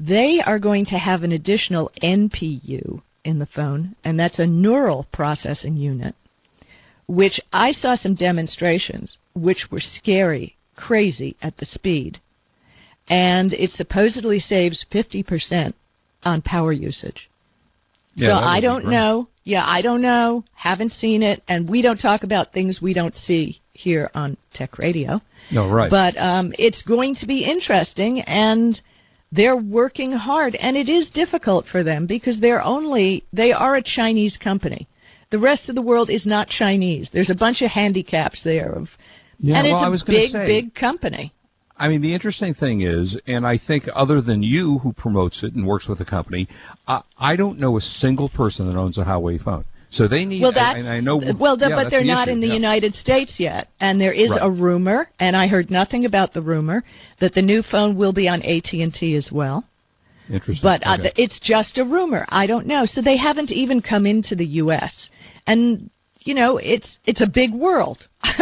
they 0.00 0.40
are 0.44 0.58
going 0.58 0.86
to 0.86 0.98
have 0.98 1.22
an 1.22 1.32
additional 1.32 1.92
NPU 2.02 3.02
in 3.22 3.38
the 3.38 3.46
phone, 3.46 3.94
and 4.02 4.18
that's 4.18 4.38
a 4.38 4.46
neural 4.46 5.06
processing 5.12 5.76
unit, 5.76 6.14
which 7.06 7.38
I 7.52 7.72
saw 7.72 7.94
some 7.94 8.14
demonstrations 8.14 9.18
which 9.34 9.70
were 9.70 9.80
scary, 9.80 10.56
crazy 10.74 11.36
at 11.42 11.58
the 11.58 11.66
speed. 11.66 12.18
And 13.08 13.52
it 13.52 13.70
supposedly 13.72 14.38
saves 14.38 14.86
50% 14.90 15.74
on 16.22 16.42
power 16.42 16.72
usage. 16.72 17.28
Yeah, 18.14 18.28
so 18.28 18.32
I 18.34 18.60
don't 18.60 18.86
know. 18.86 19.28
Yeah, 19.44 19.64
I 19.66 19.82
don't 19.82 20.00
know. 20.00 20.44
Haven't 20.54 20.92
seen 20.92 21.22
it, 21.22 21.42
and 21.48 21.68
we 21.68 21.82
don't 21.82 22.00
talk 22.00 22.22
about 22.22 22.52
things 22.52 22.80
we 22.80 22.94
don't 22.94 23.16
see 23.16 23.60
here 23.72 24.10
on 24.14 24.36
Tech 24.52 24.78
Radio. 24.78 25.20
No, 25.50 25.70
right. 25.70 25.90
But 25.90 26.16
um, 26.16 26.54
it's 26.58 26.82
going 26.82 27.16
to 27.16 27.26
be 27.26 27.44
interesting, 27.44 28.20
and 28.20 28.80
they're 29.32 29.56
working 29.56 30.12
hard, 30.12 30.54
and 30.56 30.76
it 30.76 30.88
is 30.88 31.10
difficult 31.10 31.66
for 31.66 31.82
them 31.84 32.06
because 32.06 32.40
they're 32.40 32.62
only 32.62 33.24
they 33.32 33.52
are 33.52 33.76
a 33.76 33.82
Chinese 33.82 34.36
company. 34.36 34.88
The 35.30 35.38
rest 35.38 35.68
of 35.68 35.74
the 35.76 35.82
world 35.82 36.10
is 36.10 36.26
not 36.26 36.48
Chinese. 36.48 37.10
There's 37.12 37.30
a 37.30 37.34
bunch 37.36 37.62
of 37.62 37.70
handicaps 37.70 38.42
there 38.42 38.72
of, 38.72 38.88
Yeah, 39.38 39.58
and 39.58 39.66
it's 39.66 39.74
well, 39.74 39.84
I 39.84 39.86
a 39.86 39.90
was 39.90 40.02
gonna 40.02 40.18
big, 40.18 40.30
say- 40.30 40.46
big 40.46 40.74
company. 40.74 41.32
I 41.76 41.88
mean, 41.88 42.02
the 42.02 42.12
interesting 42.12 42.52
thing 42.52 42.82
is, 42.82 43.18
and 43.26 43.46
I 43.46 43.56
think 43.56 43.88
other 43.94 44.20
than 44.20 44.42
you 44.42 44.78
who 44.80 44.92
promotes 44.92 45.42
it 45.44 45.54
and 45.54 45.66
works 45.66 45.88
with 45.88 45.96
the 45.98 46.04
company, 46.04 46.46
I, 46.86 47.02
I 47.18 47.36
don't 47.36 47.58
know 47.58 47.78
a 47.78 47.80
single 47.80 48.28
person 48.28 48.68
that 48.68 48.76
owns 48.78 48.98
a 48.98 49.04
Huawei 49.04 49.40
phone. 49.40 49.64
So 49.92 50.06
they 50.08 50.24
need. 50.24 50.40
Well, 50.42 50.52
I- 50.52 50.54
that's 50.54 50.74
and 50.76 50.88
I 50.88 51.00
know. 51.00 51.16
well, 51.16 51.56
the, 51.56 51.68
yeah, 51.68 51.74
but 51.76 51.90
they're 51.90 52.00
the 52.00 52.06
not 52.06 52.28
issue, 52.28 52.32
in 52.34 52.40
the 52.40 52.46
yeah. 52.46 52.54
United 52.54 52.94
States 52.94 53.38
yet, 53.40 53.68
and 53.80 54.00
there 54.00 54.12
is 54.12 54.30
Right. 54.30 54.40
a 54.42 54.50
rumor, 54.50 55.08
and 55.18 55.36
I 55.36 55.46
heard 55.48 55.70
nothing 55.70 56.04
about 56.04 56.32
the 56.32 56.40
rumor 56.42 56.84
that 57.18 57.34
the 57.34 57.42
new 57.42 57.62
phone 57.62 57.96
will 57.96 58.12
be 58.12 58.28
on 58.28 58.40
AT 58.42 58.72
and 58.72 58.94
T 58.94 59.16
as 59.16 59.30
well. 59.32 59.64
Interesting. 60.30 60.62
But 60.62 60.86
uh, 60.86 60.96
Okay. 61.00 61.12
it's 61.16 61.40
just 61.40 61.76
a 61.78 61.84
rumor. 61.84 62.24
I 62.28 62.46
don't 62.46 62.66
know. 62.66 62.84
So 62.84 63.02
they 63.02 63.16
haven't 63.16 63.50
even 63.50 63.82
come 63.82 64.06
into 64.06 64.36
the 64.36 64.46
U.S. 64.62 65.10
And 65.46 65.90
you 66.20 66.34
know, 66.34 66.58
it's 66.58 66.98
it's 67.04 67.20
a 67.20 67.26
big 67.28 67.52
world. 67.52 68.06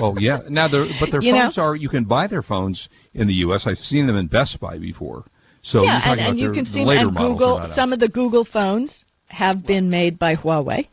Oh 0.00 0.16
yeah. 0.16 0.42
Now, 0.48 0.68
they're, 0.68 0.86
but 1.00 1.10
their 1.10 1.20
You 1.20 1.32
know? 1.32 1.40
phones 1.40 1.58
are. 1.58 1.74
You 1.74 1.88
can 1.88 2.04
buy 2.04 2.28
their 2.28 2.40
phones 2.42 2.88
in 3.14 3.26
the 3.26 3.34
U.S. 3.46 3.66
I've 3.66 3.78
seen 3.78 4.06
them 4.06 4.14
in 4.14 4.28
Best 4.28 4.60
Buy 4.60 4.78
before. 4.78 5.24
So 5.60 5.82
yeah, 5.82 5.94
you're 5.94 6.00
talking 6.02 6.20
and, 6.20 6.28
and 6.30 6.38
you 6.38 6.44
their, 6.46 6.54
can 6.54 6.64
the 6.64 6.70
see 6.70 6.84
later 6.84 7.08
and 7.08 7.16
Google. 7.16 7.54
are 7.54 7.60
not 7.62 7.70
out. 7.70 7.74
Some 7.74 7.92
of 7.92 7.98
the 7.98 8.08
Google 8.08 8.44
phones 8.44 9.04
have 9.28 9.66
been 9.66 9.90
made 9.90 10.18
by 10.18 10.36
Huawei. 10.36 10.88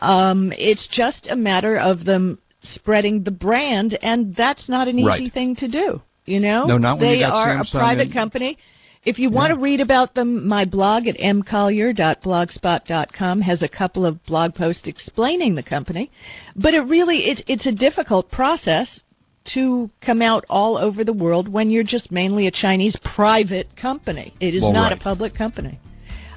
Um, 0.00 0.52
it's 0.56 0.86
just 0.86 1.28
a 1.28 1.36
matter 1.36 1.76
of 1.78 2.04
them 2.04 2.38
spreading 2.62 3.22
the 3.22 3.30
brand, 3.30 3.98
and 4.02 4.34
that's 4.34 4.68
not 4.68 4.88
an 4.88 4.98
easy 4.98 5.06
Right. 5.06 5.32
thing 5.32 5.54
to 5.56 5.68
do. 5.68 6.00
You 6.26 6.40
know, 6.40 6.64
No, 6.66 6.76
not 6.78 6.98
when 6.98 7.08
you 7.10 7.16
they 7.16 7.20
got 7.20 7.34
are 7.36 7.46
Samsung 7.56 7.74
a 7.74 7.78
private 7.78 8.02
and- 8.08 8.12
company. 8.12 8.58
If 9.02 9.18
you 9.18 9.30
want 9.30 9.54
to 9.54 9.58
read 9.58 9.80
about 9.80 10.12
them, 10.14 10.46
my 10.46 10.66
blog 10.66 11.06
at 11.06 11.16
mcollier.blogspot.com 11.18 13.40
has 13.40 13.62
a 13.62 13.68
couple 13.68 14.04
of 14.04 14.22
blog 14.24 14.54
posts 14.54 14.86
explaining 14.88 15.54
the 15.54 15.62
company. 15.62 16.10
But 16.54 16.74
it 16.74 16.80
really 16.80 17.30
it, 17.30 17.42
it's 17.46 17.64
a 17.66 17.72
difficult 17.72 18.30
process 18.30 19.02
to 19.54 19.88
come 20.02 20.20
out 20.20 20.44
all 20.50 20.76
over 20.76 21.02
the 21.02 21.14
world 21.14 21.48
when 21.48 21.70
you're 21.70 21.82
just 21.82 22.12
mainly 22.12 22.46
a 22.46 22.50
Chinese 22.50 22.94
private 23.02 23.74
company. 23.74 24.34
It 24.38 24.54
is 24.54 24.62
Well, 24.62 24.74
not 24.74 24.90
right. 24.92 25.00
a 25.00 25.02
public 25.02 25.32
company. 25.34 25.78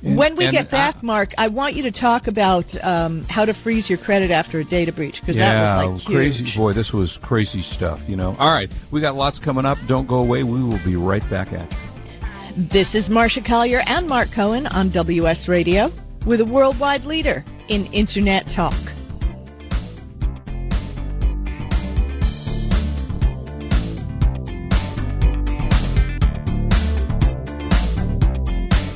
When 0.03 0.36
we 0.36 0.51
get 0.51 0.69
back, 0.69 0.98
I- 0.98 1.05
Mark, 1.05 1.33
I 1.38 1.48
want 1.48 1.75
you 1.75 1.83
to 1.83 1.91
talk 1.91 2.27
about 2.27 2.75
um, 2.83 3.24
how 3.29 3.45
to 3.45 3.53
freeze 3.53 3.89
your 3.89 3.98
credit 3.98 4.31
after 4.31 4.60
a 4.60 4.63
data 4.63 4.91
breach 4.91 5.22
because 5.22 5.38
yeah, 5.38 5.53
that 5.53 5.86
was 5.86 5.93
like 5.93 6.07
huge. 6.07 6.15
crazy 6.15 6.57
boy. 6.57 6.74
This 6.74 6.91
was 6.91 7.17
crazy 7.17 7.62
stuff. 7.62 8.10
You 8.10 8.17
know. 8.17 8.36
All 8.38 8.51
right, 8.51 8.72
we 8.91 9.00
got 9.00 9.15
lots 9.15 9.39
coming 9.39 9.65
up. 9.65 9.77
Don't 9.88 10.07
go 10.07 10.17
away. 10.17 10.43
We 10.43 10.62
will 10.62 10.83
be 10.83 10.98
right 10.98 11.27
back 11.29 11.53
at 11.53 11.72
you. 11.72 11.79
This 12.55 12.95
is 12.95 13.10
Marsha 13.10 13.43
Collier 13.43 13.81
and 13.88 14.07
Mark 14.07 14.31
Cohen 14.31 14.67
on 14.67 14.89
WS 14.89 15.48
Radio 15.48 15.89
with 16.25 16.41
a 16.41 16.45
worldwide 16.45 17.05
leader 17.05 17.43
in 17.69 17.86
Internet 17.88 18.48
talk. 18.48 18.75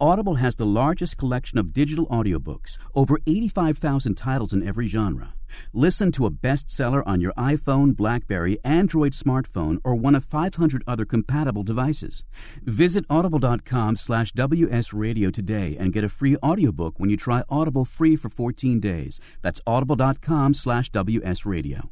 Audible 0.00 0.34
has 0.34 0.56
the 0.56 0.66
largest 0.66 1.16
collection 1.16 1.58
of 1.58 1.72
digital 1.72 2.06
audiobooks, 2.06 2.78
over 2.94 3.18
85,000 3.26 4.14
titles 4.14 4.52
in 4.52 4.66
every 4.66 4.86
genre. 4.86 5.34
Listen 5.72 6.12
to 6.12 6.26
a 6.26 6.30
bestseller 6.30 7.02
on 7.06 7.20
your 7.20 7.32
iPhone, 7.34 7.96
Blackberry, 7.96 8.58
Android 8.64 9.12
smartphone, 9.12 9.78
or 9.84 9.94
one 9.94 10.14
of 10.14 10.24
500 10.24 10.82
other 10.86 11.04
compatible 11.04 11.62
devices. 11.62 12.24
Visit 12.62 13.04
audible.com 13.08 13.96
slash 13.96 14.32
wsradio 14.32 15.32
today 15.32 15.76
and 15.78 15.92
get 15.92 16.04
a 16.04 16.08
free 16.08 16.36
audiobook 16.36 16.98
when 16.98 17.10
you 17.10 17.16
try 17.16 17.42
Audible 17.48 17.84
free 17.84 18.16
for 18.16 18.28
14 18.28 18.80
days. 18.80 19.20
That's 19.42 19.60
audible.com 19.66 20.54
slash 20.54 20.90
wsradio. 20.90 21.88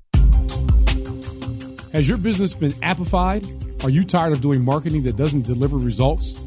Has 1.93 2.09
your 2.09 2.17
business 2.17 2.55
been 2.55 2.73
appified? 2.83 3.85
Are 3.85 3.91
you 3.91 4.05
tired 4.05 4.33
of 4.33 4.41
doing 4.41 4.65
marketing 4.65 5.03
that 5.03 5.17
doesn't 5.17 5.45
deliver 5.45 5.77
results? 5.77 6.47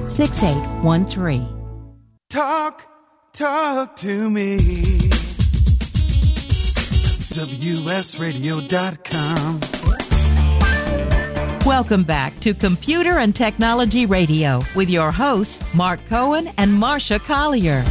6813. 0.11 1.47
Talk, 2.29 2.85
talk 3.31 3.95
to 3.95 4.29
me. 4.29 4.57
WSRadio.com. 7.31 8.39
Welcome 11.65 12.03
back 12.03 12.37
to 12.41 12.53
Computer 12.53 13.19
and 13.19 13.33
Technology 13.33 14.05
Radio 14.05 14.59
with 14.75 14.89
your 14.89 15.11
hosts, 15.11 15.73
Mark 15.73 16.05
Cohen 16.07 16.51
and 16.57 16.71
Marsha 16.71 17.17
Collier. 17.17 17.81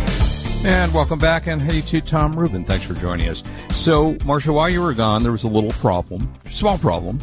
And 0.67 0.93
welcome 0.93 1.19
back, 1.19 1.47
and 1.47 1.62
hey 1.62 1.81
to 1.81 2.03
Tom 2.03 2.39
Rubin. 2.39 2.67
Thanks 2.67 2.85
for 2.85 2.93
joining 2.93 3.31
us. 3.31 3.43
So, 3.71 4.12
Marsha, 4.17 4.53
while 4.53 4.69
you 4.69 4.83
were 4.83 4.93
gone, 4.93 5.23
there 5.23 5.33
was 5.33 5.45
a 5.45 5.49
little 5.49 5.71
problem, 5.71 6.31
small 6.50 6.77
problem. 6.77 7.19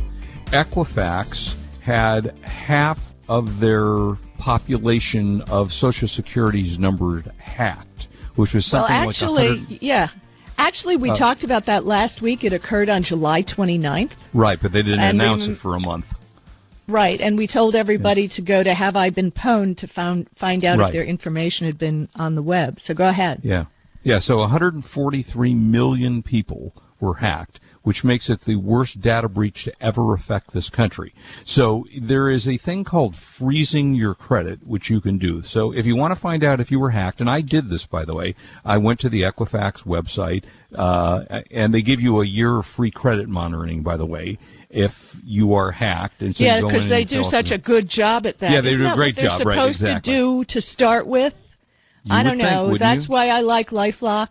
Equifax 0.48 1.56
had 1.82 2.36
half 2.40 3.14
of 3.30 3.60
their 3.60 4.18
population 4.48 5.42
of 5.42 5.74
Social 5.74 6.08
Security's 6.08 6.80
numbers 6.80 7.26
hacked, 7.38 8.08
which 8.36 8.54
was 8.54 8.66
something 8.66 8.96
well, 8.96 9.10
actually, 9.10 9.50
like 9.60 9.82
yeah. 9.82 10.08
Actually, 10.58 10.96
we 10.96 11.10
uh, 11.10 11.18
talked 11.18 11.44
about 11.44 11.66
that 11.66 11.86
last 11.86 12.22
week. 12.22 12.46
It 12.46 12.54
occurred 12.54 12.88
on 12.88 13.04
July 13.04 13.44
29th. 13.44 14.14
Right, 14.34 14.58
but 14.62 14.72
they 14.72 14.84
didn't 14.84 15.02
announce 15.02 15.48
then, 15.48 15.56
it 15.56 15.58
for 15.58 15.76
a 15.76 15.82
month. 15.82 16.14
Right, 16.88 17.20
and 17.20 17.38
we 17.38 17.46
told 17.46 17.76
everybody 17.76 18.22
yeah. 18.22 18.36
to 18.36 18.42
go 18.42 18.64
to 18.64 18.74
Have 18.74 18.96
I 18.96 19.10
Been 19.10 19.34
Pwned 19.34 19.80
to 19.80 19.88
found, 19.88 20.30
find 20.38 20.64
out 20.64 20.80
right. 20.80 20.88
if 20.88 20.94
their 20.94 21.04
information 21.04 21.68
had 21.68 21.78
been 21.78 22.08
on 22.16 22.36
the 22.36 22.42
web. 22.42 22.80
So 22.80 22.94
go 22.94 23.06
ahead. 23.06 23.42
Yeah. 23.44 23.66
Yeah, 24.04 24.20
so 24.20 24.38
143 24.38 25.56
million 25.56 26.24
people 26.24 26.74
were 27.02 27.16
hacked 27.16 27.60
which 27.84 28.04
makes 28.04 28.30
it 28.30 28.42
the 28.42 28.56
worst 28.56 29.02
data 29.02 29.30
breach 29.30 29.66
to 29.66 29.74
ever 29.82 30.14
affect 30.14 30.52
this 30.52 30.70
country. 30.70 31.14
So 31.46 31.86
there 32.00 32.30
is 32.30 32.48
a 32.48 32.58
thing 32.58 32.84
called 32.84 33.16
freezing 33.16 33.94
your 33.94 34.14
credit, 34.14 34.66
which 34.66 34.90
you 34.90 35.02
can 35.02 35.18
do. 35.18 35.42
So 35.42 35.74
if 35.74 35.86
you 35.86 35.96
want 35.96 36.14
to 36.14 36.20
find 36.20 36.44
out 36.44 36.60
if 36.60 36.72
you 36.72 36.80
were 36.80 36.90
hacked, 36.90 37.22
and 37.22 37.30
I 37.30 37.42
did 37.42 37.70
this 37.70 37.86
by 37.86 38.06
the 38.06 38.14
way, 38.14 38.36
I 38.66 38.78
went 38.78 39.02
to 39.02 39.10
the 39.10 39.24
Equifax 39.24 39.84
website, 39.84 40.44
uh, 40.76 41.42
and 41.52 41.74
they 41.74 41.82
give 41.82 42.02
you 42.02 42.22
a 42.22 42.26
year 42.26 42.58
of 42.58 42.66
free 42.66 42.92
credit 42.92 43.30
monitoring, 43.30 43.84
by 43.84 43.98
the 43.98 44.06
way, 44.06 44.38
if 44.70 45.16
you 45.24 45.54
are 45.54 45.72
hacked. 45.72 46.22
And 46.22 46.36
so 46.36 46.44
yeah, 46.44 46.62
because 46.62 46.88
they 46.90 47.04
do 47.04 47.24
such 47.24 47.52
a 47.52 47.58
good 47.58 47.88
job 47.88 48.26
at 48.26 48.40
that. 48.40 48.52
Yeah, 48.52 48.62
they 48.62 48.70
Isn't 48.70 48.82
do 48.82 48.88
a 48.88 48.96
great 48.96 49.16
job, 49.16 49.46
right? 49.46 49.68
Exactly. 49.68 49.74
Supposed 49.74 50.06
to 50.06 50.12
do 50.12 50.44
to 50.46 50.62
start 50.62 51.08
with. 51.08 51.34
You 52.04 52.16
I 52.16 52.24
don't 52.24 52.38
know. 52.38 52.78
That's 52.78 53.08
you? 53.08 53.14
why 53.14 53.28
I 53.28 53.42
like 53.42 53.70
LifeLock. 53.70 54.30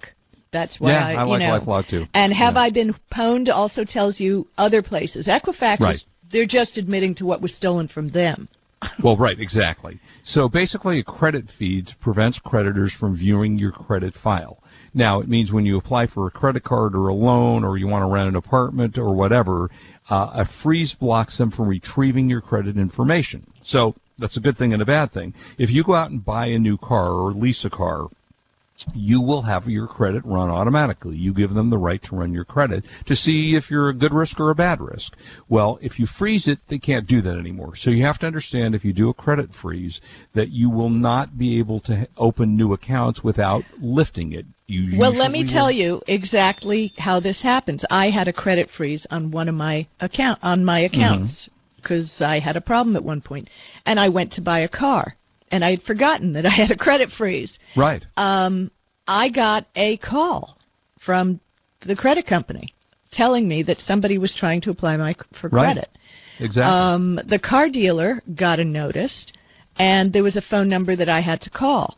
That's 0.57 0.81
why 0.81 0.93
yeah, 0.93 1.07
I, 1.07 1.13
I 1.13 1.23
like 1.25 1.67
know. 1.67 1.83
Too. 1.83 2.07
And 2.15 2.33
have 2.33 2.55
yeah. 2.55 2.61
I 2.61 2.71
been 2.71 2.95
pwned 3.13 3.51
also 3.53 3.85
tells 3.85 4.19
you 4.19 4.49
other 4.57 4.83
places. 4.83 5.29
Equifax 5.29 5.81
right. 5.81 5.95
is 5.95 6.05
they're 6.33 6.47
just 6.47 6.79
admitting 6.79 7.15
to 7.17 7.27
what 7.27 7.43
was 7.43 7.55
stolen 7.55 7.89
from 7.89 8.09
them. 8.09 8.49
well, 9.03 9.19
right, 9.19 9.39
exactly. 9.39 10.01
So 10.23 10.49
basically, 10.49 10.99
a 10.99 11.05
credit 11.05 11.51
feed 11.51 11.93
prevents 12.01 12.39
creditors 12.39 12.95
from 12.95 13.15
viewing 13.15 13.59
your 13.59 13.71
credit 13.71 14.15
file. 14.15 14.63
Now, 14.95 15.21
it 15.21 15.29
means 15.29 15.53
when 15.53 15.67
you 15.67 15.77
apply 15.77 16.07
for 16.07 16.27
a 16.27 16.31
credit 16.31 16.65
card 16.65 16.95
or 16.95 17.09
a 17.09 17.15
loan, 17.15 17.63
or 17.63 17.77
you 17.77 17.87
want 17.87 18.03
to 18.03 18.07
rent 18.07 18.31
an 18.31 18.37
apartment 18.37 18.97
or 18.97 19.13
whatever, 19.13 19.71
uh, 20.09 20.31
a 20.33 20.45
freeze 20.47 20.95
blocks 20.95 21.37
them 21.37 21.51
from 21.51 21.69
retrieving 21.69 22.31
your 22.31 22.41
credit 22.41 22.79
information. 22.79 23.47
So 23.61 23.95
that's 24.19 24.39
a 24.39 24.41
good 24.41 24.57
thing 24.57 24.73
and 24.73 24.81
a 24.81 24.87
bad 24.87 25.13
thing. 25.13 25.35
If 25.59 25.71
you 25.71 25.85
go 25.85 25.95
out 25.95 26.11
and 26.11 26.25
buy 26.25 26.47
a 26.47 26.59
new 26.59 26.79
car 26.79 27.11
or 27.11 27.33
lease 27.33 27.67
a 27.67 27.71
car, 27.71 28.09
you 28.95 29.21
will 29.21 29.43
have 29.43 29.69
your 29.69 29.87
credit 29.87 30.25
run 30.25 30.49
automatically. 30.49 31.17
You 31.17 31.35
give 31.35 31.53
them 31.53 31.71
the 31.71 31.79
right 31.79 32.03
to 32.05 32.17
run 32.17 32.33
your 32.33 32.45
credit 32.45 32.85
to 33.07 33.17
see 33.17 33.57
if 33.57 33.71
you're 33.71 33.89
a 33.89 33.95
good 33.95 34.15
risk 34.15 34.41
or 34.41 34.51
a 34.51 34.55
bad 34.55 34.81
risk. 34.81 35.17
Well, 35.49 35.79
if 35.83 35.99
you 35.99 36.07
freeze 36.07 36.49
it, 36.49 36.61
they 36.69 36.79
can't 36.79 37.07
do 37.07 37.21
that 37.23 37.37
anymore. 37.37 37.77
So 37.77 37.91
you 37.91 38.05
have 38.05 38.19
to 38.21 38.27
understand 38.27 38.75
if 38.75 38.85
you 38.85 38.93
do 38.93 39.09
a 39.09 39.15
credit 39.15 39.55
freeze 39.55 40.01
that 40.35 40.51
you 40.51 40.71
will 40.71 40.91
not 40.91 41.37
be 41.37 41.59
able 41.59 41.81
to 41.81 42.09
open 42.17 42.57
new 42.57 42.73
accounts 42.73 43.23
without 43.23 43.65
lifting 43.81 44.33
it. 44.33 44.47
You 44.67 44.99
well, 44.99 45.13
let 45.13 45.31
me 45.31 45.45
will. 45.45 45.53
tell 45.53 45.71
you 45.71 46.03
exactly 46.09 46.93
how 46.99 47.21
this 47.21 47.43
happens. 47.43 47.85
I 47.89 48.11
had 48.11 48.29
a 48.29 48.33
credit 48.33 48.71
freeze 48.71 49.07
on 49.11 49.31
one 49.31 49.49
of 49.49 49.55
my 49.55 49.87
account 50.01 50.41
on 50.43 50.65
my 50.65 50.77
Mm-hmm. 50.87 51.01
accounts 51.01 51.49
because 51.77 52.11
mm-hmm. 52.11 52.25
I 52.25 52.39
had 52.39 52.57
a 52.57 52.61
problem 52.61 52.97
at 52.97 53.05
one 53.05 53.21
point, 53.21 53.49
and 53.85 53.99
I 53.99 54.09
went 54.09 54.33
to 54.33 54.41
buy 54.41 54.61
a 54.61 54.69
car 54.69 55.17
and 55.51 55.65
I 55.65 55.71
had 55.71 55.83
forgotten 55.83 56.33
that 56.35 56.47
I 56.47 56.51
had 56.51 56.71
a 56.71 56.77
credit 56.77 57.11
freeze. 57.11 57.59
Right. 57.77 58.05
Um, 58.17 58.71
I 59.07 59.29
got 59.29 59.67
a 59.75 59.97
call 59.99 60.57
from 61.05 61.41
the 61.87 61.97
credit 61.97 62.27
company 62.27 62.75
telling 63.13 63.47
me 63.47 63.63
that 63.63 63.79
somebody 63.79 64.19
was 64.19 64.35
trying 64.35 64.61
to 64.63 64.71
apply 64.71 64.97
my 64.97 65.15
for 65.41 65.49
right. 65.49 65.75
credit. 65.75 65.89
Exactly. 66.39 66.71
Um, 66.71 67.21
the 67.29 67.39
car 67.39 67.69
dealer 67.69 68.23
got 68.35 68.61
a 68.61 68.65
notice, 68.65 69.27
and 69.79 70.13
there 70.13 70.23
was 70.23 70.37
a 70.37 70.43
phone 70.43 70.69
number 70.69 70.97
that 70.97 71.09
I 71.09 71.21
had 71.21 71.41
to 71.43 71.51
call. 71.51 71.97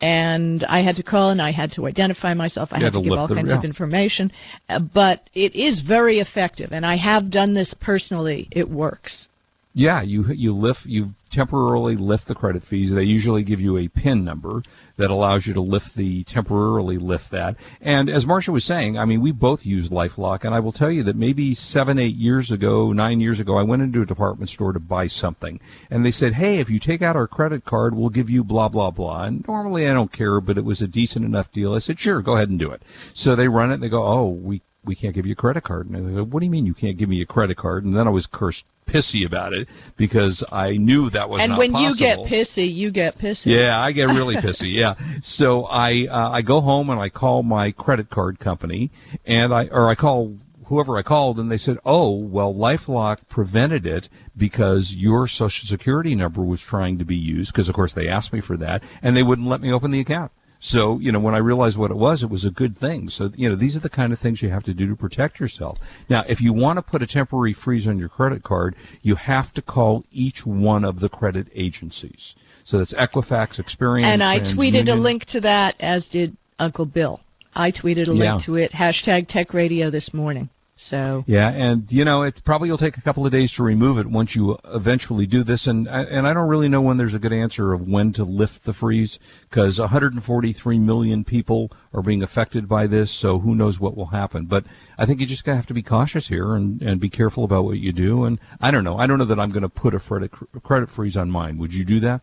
And 0.00 0.62
I 0.64 0.82
had 0.82 0.94
to 0.96 1.02
call 1.02 1.30
and 1.30 1.42
I 1.42 1.50
had 1.50 1.72
to 1.72 1.88
identify 1.88 2.32
myself. 2.32 2.68
I 2.70 2.78
you 2.78 2.84
had 2.84 2.92
to, 2.92 3.00
to 3.00 3.04
give 3.04 3.18
all 3.18 3.26
kinds 3.26 3.52
of 3.52 3.64
information. 3.64 4.30
Uh, 4.68 4.78
but 4.78 5.28
it 5.34 5.56
is 5.56 5.80
very 5.80 6.20
effective, 6.20 6.70
and 6.70 6.86
I 6.86 6.96
have 6.96 7.32
done 7.32 7.52
this 7.52 7.74
personally. 7.74 8.46
It 8.52 8.70
works. 8.70 9.26
Yeah, 9.74 10.02
you 10.02 10.24
you 10.32 10.54
lift 10.54 10.86
you 10.86 11.10
temporarily 11.30 11.96
lift 11.96 12.28
the 12.28 12.34
credit 12.34 12.62
fees. 12.62 12.90
They 12.90 13.04
usually 13.04 13.42
give 13.42 13.60
you 13.60 13.76
a 13.76 13.88
PIN 13.88 14.24
number 14.24 14.62
that 14.96 15.10
allows 15.10 15.46
you 15.46 15.54
to 15.54 15.60
lift 15.60 15.94
the 15.94 16.24
temporarily 16.24 16.98
lift 16.98 17.30
that. 17.30 17.56
And 17.80 18.10
as 18.10 18.26
Marsha 18.26 18.48
was 18.48 18.64
saying, 18.64 18.98
I 18.98 19.04
mean, 19.04 19.20
we 19.20 19.30
both 19.32 19.64
use 19.64 19.90
LifeLock, 19.90 20.44
and 20.44 20.54
I 20.54 20.60
will 20.60 20.72
tell 20.72 20.90
you 20.90 21.04
that 21.04 21.16
maybe 21.16 21.54
seven, 21.54 21.98
eight 21.98 22.16
years 22.16 22.50
ago, 22.50 22.92
nine 22.92 23.20
years 23.20 23.40
ago, 23.40 23.56
I 23.56 23.62
went 23.62 23.82
into 23.82 24.02
a 24.02 24.06
department 24.06 24.50
store 24.50 24.72
to 24.72 24.80
buy 24.80 25.06
something, 25.06 25.60
and 25.90 26.04
they 26.04 26.10
said, 26.10 26.32
"Hey, 26.32 26.58
if 26.58 26.68
you 26.68 26.78
take 26.78 27.02
out 27.02 27.16
our 27.16 27.28
credit 27.28 27.64
card, 27.64 27.94
we'll 27.94 28.08
give 28.08 28.28
you 28.28 28.42
blah 28.42 28.68
blah 28.68 28.90
blah." 28.90 29.24
And 29.24 29.46
normally 29.46 29.88
I 29.88 29.92
don't 29.92 30.12
care, 30.12 30.40
but 30.40 30.58
it 30.58 30.64
was 30.64 30.82
a 30.82 30.88
decent 30.88 31.24
enough 31.24 31.52
deal. 31.52 31.74
I 31.74 31.78
said, 31.78 32.00
"Sure, 32.00 32.20
go 32.22 32.34
ahead 32.34 32.48
and 32.48 32.58
do 32.58 32.72
it." 32.72 32.82
So 33.14 33.36
they 33.36 33.48
run 33.48 33.70
it. 33.70 33.74
and 33.74 33.82
They 33.82 33.88
go, 33.88 34.04
"Oh, 34.04 34.28
we 34.28 34.62
we 34.88 34.96
can't 34.96 35.14
give 35.14 35.26
you 35.26 35.32
a 35.32 35.36
credit 35.36 35.62
card." 35.62 35.88
And 35.88 35.96
I 35.96 36.14
said, 36.14 36.32
"What 36.32 36.40
do 36.40 36.46
you 36.46 36.50
mean 36.50 36.66
you 36.66 36.74
can't 36.74 36.96
give 36.96 37.08
me 37.08 37.20
a 37.20 37.26
credit 37.26 37.56
card?" 37.56 37.84
And 37.84 37.96
then 37.96 38.08
I 38.08 38.10
was 38.10 38.26
cursed 38.26 38.64
pissy 38.88 39.24
about 39.24 39.52
it 39.52 39.68
because 39.96 40.42
I 40.50 40.76
knew 40.76 41.10
that 41.10 41.28
was 41.28 41.40
and 41.40 41.50
not 41.50 41.58
when 41.58 41.72
possible. 41.72 41.90
you 41.90 41.96
get 41.96 42.18
pissy, 42.20 42.74
you 42.74 42.90
get 42.90 43.18
pissy. 43.18 43.46
Yeah, 43.46 43.80
I 43.80 43.92
get 43.92 44.08
really 44.08 44.36
pissy. 44.46 44.72
Yeah. 44.72 44.94
So 45.20 45.64
I 45.64 46.06
uh, 46.10 46.30
I 46.30 46.42
go 46.42 46.60
home 46.60 46.90
and 46.90 47.00
I 47.00 47.08
call 47.10 47.42
my 47.42 47.70
credit 47.70 48.10
card 48.10 48.40
company 48.40 48.90
and 49.24 49.54
I 49.54 49.66
or 49.66 49.88
I 49.88 49.94
call 49.94 50.36
whoever 50.64 50.98
I 50.98 51.02
called 51.02 51.38
and 51.38 51.50
they 51.50 51.56
said, 51.56 51.78
"Oh, 51.84 52.10
well 52.10 52.52
LifeLock 52.54 53.18
prevented 53.28 53.86
it 53.86 54.08
because 54.36 54.94
your 54.94 55.26
social 55.28 55.68
security 55.68 56.14
number 56.14 56.42
was 56.42 56.60
trying 56.60 56.98
to 56.98 57.04
be 57.04 57.16
used 57.16 57.52
because 57.52 57.68
of 57.68 57.74
course 57.74 57.92
they 57.92 58.08
asked 58.08 58.32
me 58.32 58.40
for 58.40 58.56
that 58.56 58.82
and 59.02 59.16
they 59.16 59.22
wouldn't 59.22 59.48
let 59.48 59.60
me 59.60 59.72
open 59.72 59.90
the 59.90 60.00
account." 60.00 60.32
So, 60.60 60.98
you 60.98 61.12
know, 61.12 61.20
when 61.20 61.34
I 61.34 61.38
realized 61.38 61.76
what 61.76 61.90
it 61.90 61.96
was, 61.96 62.22
it 62.22 62.30
was 62.30 62.44
a 62.44 62.50
good 62.50 62.76
thing. 62.76 63.08
So, 63.10 63.30
you 63.36 63.48
know, 63.48 63.54
these 63.54 63.76
are 63.76 63.80
the 63.80 63.88
kind 63.88 64.12
of 64.12 64.18
things 64.18 64.42
you 64.42 64.50
have 64.50 64.64
to 64.64 64.74
do 64.74 64.88
to 64.88 64.96
protect 64.96 65.38
yourself. 65.38 65.78
Now, 66.08 66.24
if 66.28 66.40
you 66.40 66.52
want 66.52 66.78
to 66.78 66.82
put 66.82 67.00
a 67.00 67.06
temporary 67.06 67.52
freeze 67.52 67.86
on 67.86 67.98
your 67.98 68.08
credit 68.08 68.42
card, 68.42 68.74
you 69.02 69.14
have 69.14 69.52
to 69.54 69.62
call 69.62 70.04
each 70.10 70.44
one 70.44 70.84
of 70.84 70.98
the 70.98 71.08
credit 71.08 71.46
agencies. 71.54 72.34
So 72.64 72.78
that's 72.78 72.92
Equifax, 72.92 73.62
Experian, 73.62 74.02
And 74.02 74.22
I 74.22 74.40
tweeted 74.40 74.88
a 74.88 74.94
link 74.94 75.26
to 75.26 75.40
that, 75.42 75.76
as 75.80 76.08
did 76.08 76.36
Uncle 76.58 76.86
Bill. 76.86 77.20
I 77.54 77.70
tweeted 77.70 78.08
a 78.08 78.12
link 78.12 78.24
Yeah. 78.24 78.38
to 78.46 78.56
it, 78.56 78.72
hashtag 78.72 79.28
Tech 79.28 79.54
Radio 79.54 79.90
this 79.90 80.12
morning. 80.12 80.48
So 80.80 81.24
Yeah, 81.26 81.48
and 81.48 81.90
you 81.90 82.04
know, 82.04 82.22
it 82.22 82.40
probably 82.44 82.70
will 82.70 82.78
take 82.78 82.96
a 82.96 83.02
couple 83.02 83.26
of 83.26 83.32
days 83.32 83.52
to 83.54 83.64
remove 83.64 83.98
it 83.98 84.06
once 84.06 84.34
you 84.34 84.56
eventually 84.64 85.26
do 85.26 85.42
this. 85.42 85.66
And 85.66 85.88
and 85.88 86.26
I 86.26 86.32
don't 86.32 86.48
really 86.48 86.68
know 86.68 86.80
when 86.80 86.96
there's 86.96 87.14
a 87.14 87.18
good 87.18 87.32
answer 87.32 87.72
of 87.72 87.86
when 87.86 88.12
to 88.14 88.24
lift 88.24 88.64
the 88.64 88.72
freeze 88.72 89.18
because 89.50 89.80
143 89.80 90.78
million 90.78 91.24
people 91.24 91.72
are 91.92 92.02
being 92.02 92.22
affected 92.22 92.68
by 92.68 92.86
this. 92.86 93.10
So 93.10 93.40
who 93.40 93.56
knows 93.56 93.80
what 93.80 93.96
will 93.96 94.06
happen? 94.06 94.46
But 94.46 94.64
I 94.96 95.04
think 95.04 95.20
you 95.20 95.26
just 95.26 95.44
gotta 95.44 95.56
have 95.56 95.66
to 95.66 95.74
be 95.74 95.82
cautious 95.82 96.28
here 96.28 96.54
and 96.54 96.80
and 96.80 97.00
be 97.00 97.10
careful 97.10 97.44
about 97.44 97.64
what 97.64 97.78
you 97.78 97.92
do. 97.92 98.24
And 98.24 98.38
I 98.60 98.70
don't 98.70 98.84
know. 98.84 98.96
I 98.96 99.06
don't 99.06 99.18
know 99.18 99.24
that 99.26 99.40
I'm 99.40 99.50
going 99.50 99.62
to 99.62 99.68
put 99.68 99.94
a 99.94 99.98
credit 99.98 100.30
credit 100.62 100.90
freeze 100.90 101.16
on 101.16 101.30
mine. 101.30 101.58
Would 101.58 101.74
you 101.74 101.84
do 101.84 102.00
that? 102.00 102.22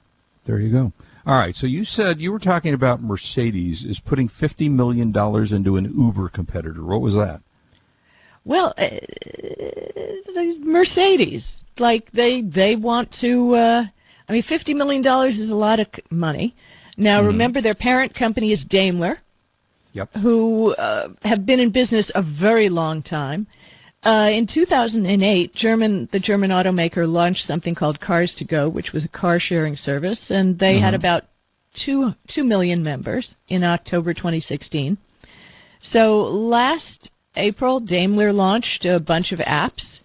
There 0.44 0.60
you 0.60 0.72
go. 0.72 0.92
All 1.26 1.34
right. 1.34 1.54
So 1.54 1.66
you 1.66 1.84
said 1.84 2.20
you 2.20 2.32
were 2.32 2.38
talking 2.38 2.72
about 2.74 3.02
Mercedes 3.02 3.84
is 3.84 4.00
putting 4.00 4.28
$50 4.28 4.70
million 4.70 5.08
into 5.54 5.76
an 5.76 5.92
Uber 5.94 6.28
competitor. 6.30 6.82
What 6.82 7.00
was 7.00 7.14
that? 7.14 7.40
Well, 8.44 8.74
uh, 8.78 8.88
Mercedes, 10.60 11.64
like 11.78 12.10
they 12.12 12.40
they 12.40 12.76
want 12.76 13.12
to. 13.20 13.54
Uh, 13.54 13.84
I 14.28 14.32
mean, 14.32 14.42
fifty 14.42 14.74
million 14.74 15.02
dollars 15.02 15.38
is 15.40 15.50
a 15.50 15.54
lot 15.54 15.80
of 15.80 15.86
money. 16.10 16.54
Now, 16.96 17.22
Mhm. 17.22 17.26
remember, 17.28 17.60
their 17.62 17.74
parent 17.74 18.14
company 18.14 18.52
is 18.52 18.64
Daimler, 18.64 19.18
Yep. 19.92 20.16
who 20.16 20.74
uh, 20.74 21.08
have 21.22 21.46
been 21.46 21.60
in 21.60 21.70
business 21.70 22.10
a 22.14 22.22
very 22.22 22.68
long 22.68 23.02
time. 23.02 23.46
Uh, 24.04 24.30
in 24.32 24.46
2008, 24.46 25.54
German 25.54 26.08
the 26.12 26.20
German 26.20 26.50
automaker 26.50 27.08
launched 27.08 27.44
something 27.44 27.74
called 27.74 27.98
Cars 28.00 28.34
to 28.34 28.44
Go, 28.44 28.68
which 28.68 28.92
was 28.92 29.04
a 29.04 29.08
car 29.08 29.38
sharing 29.40 29.76
service, 29.76 30.30
and 30.30 30.58
they 30.58 30.78
had 30.78 30.94
about 30.94 31.24
two 31.74 32.14
two 32.28 32.44
million 32.44 32.82
members 32.82 33.34
in 33.48 33.64
October 33.64 34.12
2016. 34.14 34.98
So 35.80 36.22
last 36.22 37.10
April, 37.36 37.80
Daimler 37.80 38.32
launched 38.32 38.84
a 38.84 39.00
bunch 39.00 39.32
of 39.32 39.38
apps 39.40 40.00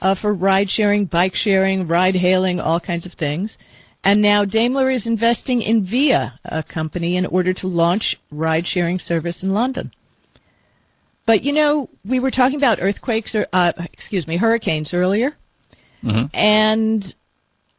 uh, 0.00 0.14
for 0.14 0.32
ride 0.32 0.68
sharing, 0.68 1.04
bike 1.06 1.34
sharing, 1.34 1.86
ride 1.86 2.14
hailing, 2.14 2.60
all 2.60 2.80
kinds 2.80 3.06
of 3.06 3.12
things. 3.12 3.58
And 4.02 4.22
now 4.22 4.44
Daimler 4.44 4.90
is 4.90 5.06
investing 5.06 5.60
in 5.60 5.84
Via, 5.84 6.38
a 6.44 6.62
company, 6.62 7.16
in 7.16 7.26
order 7.26 7.52
to 7.54 7.66
launch 7.66 8.16
ride 8.30 8.66
sharing 8.66 8.98
service 8.98 9.42
in 9.42 9.52
London. 9.52 9.92
But 11.26 11.42
you 11.42 11.52
know, 11.52 11.88
we 12.04 12.18
were 12.18 12.30
talking 12.30 12.56
about 12.56 12.78
earthquakes, 12.80 13.34
or 13.34 13.46
uh, 13.52 13.72
excuse 13.92 14.26
me, 14.26 14.36
hurricanes 14.38 14.94
earlier, 14.94 15.36
and 16.34 17.14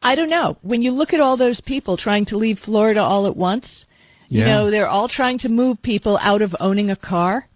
I 0.00 0.14
don't 0.14 0.30
know. 0.30 0.56
When 0.62 0.80
you 0.80 0.92
look 0.92 1.12
at 1.12 1.20
all 1.20 1.36
those 1.36 1.60
people 1.60 1.96
trying 1.96 2.26
to 2.26 2.36
leave 2.36 2.58
Florida 2.60 3.00
all 3.00 3.26
at 3.26 3.36
once, 3.36 3.84
you 4.28 4.44
know, 4.46 4.70
they're 4.70 4.88
all 4.88 5.08
trying 5.08 5.38
to 5.40 5.48
move 5.48 5.82
people 5.82 6.18
out 6.22 6.40
of 6.40 6.54
owning 6.60 6.90
a 6.90 6.96
car. 6.96 7.48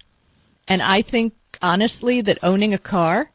And 0.69 0.83
I 0.83 1.03
think, 1.03 1.33
honestly, 1.63 2.21
that 2.23 2.39
owning 2.43 2.75
a 2.75 2.79
car 2.79 3.31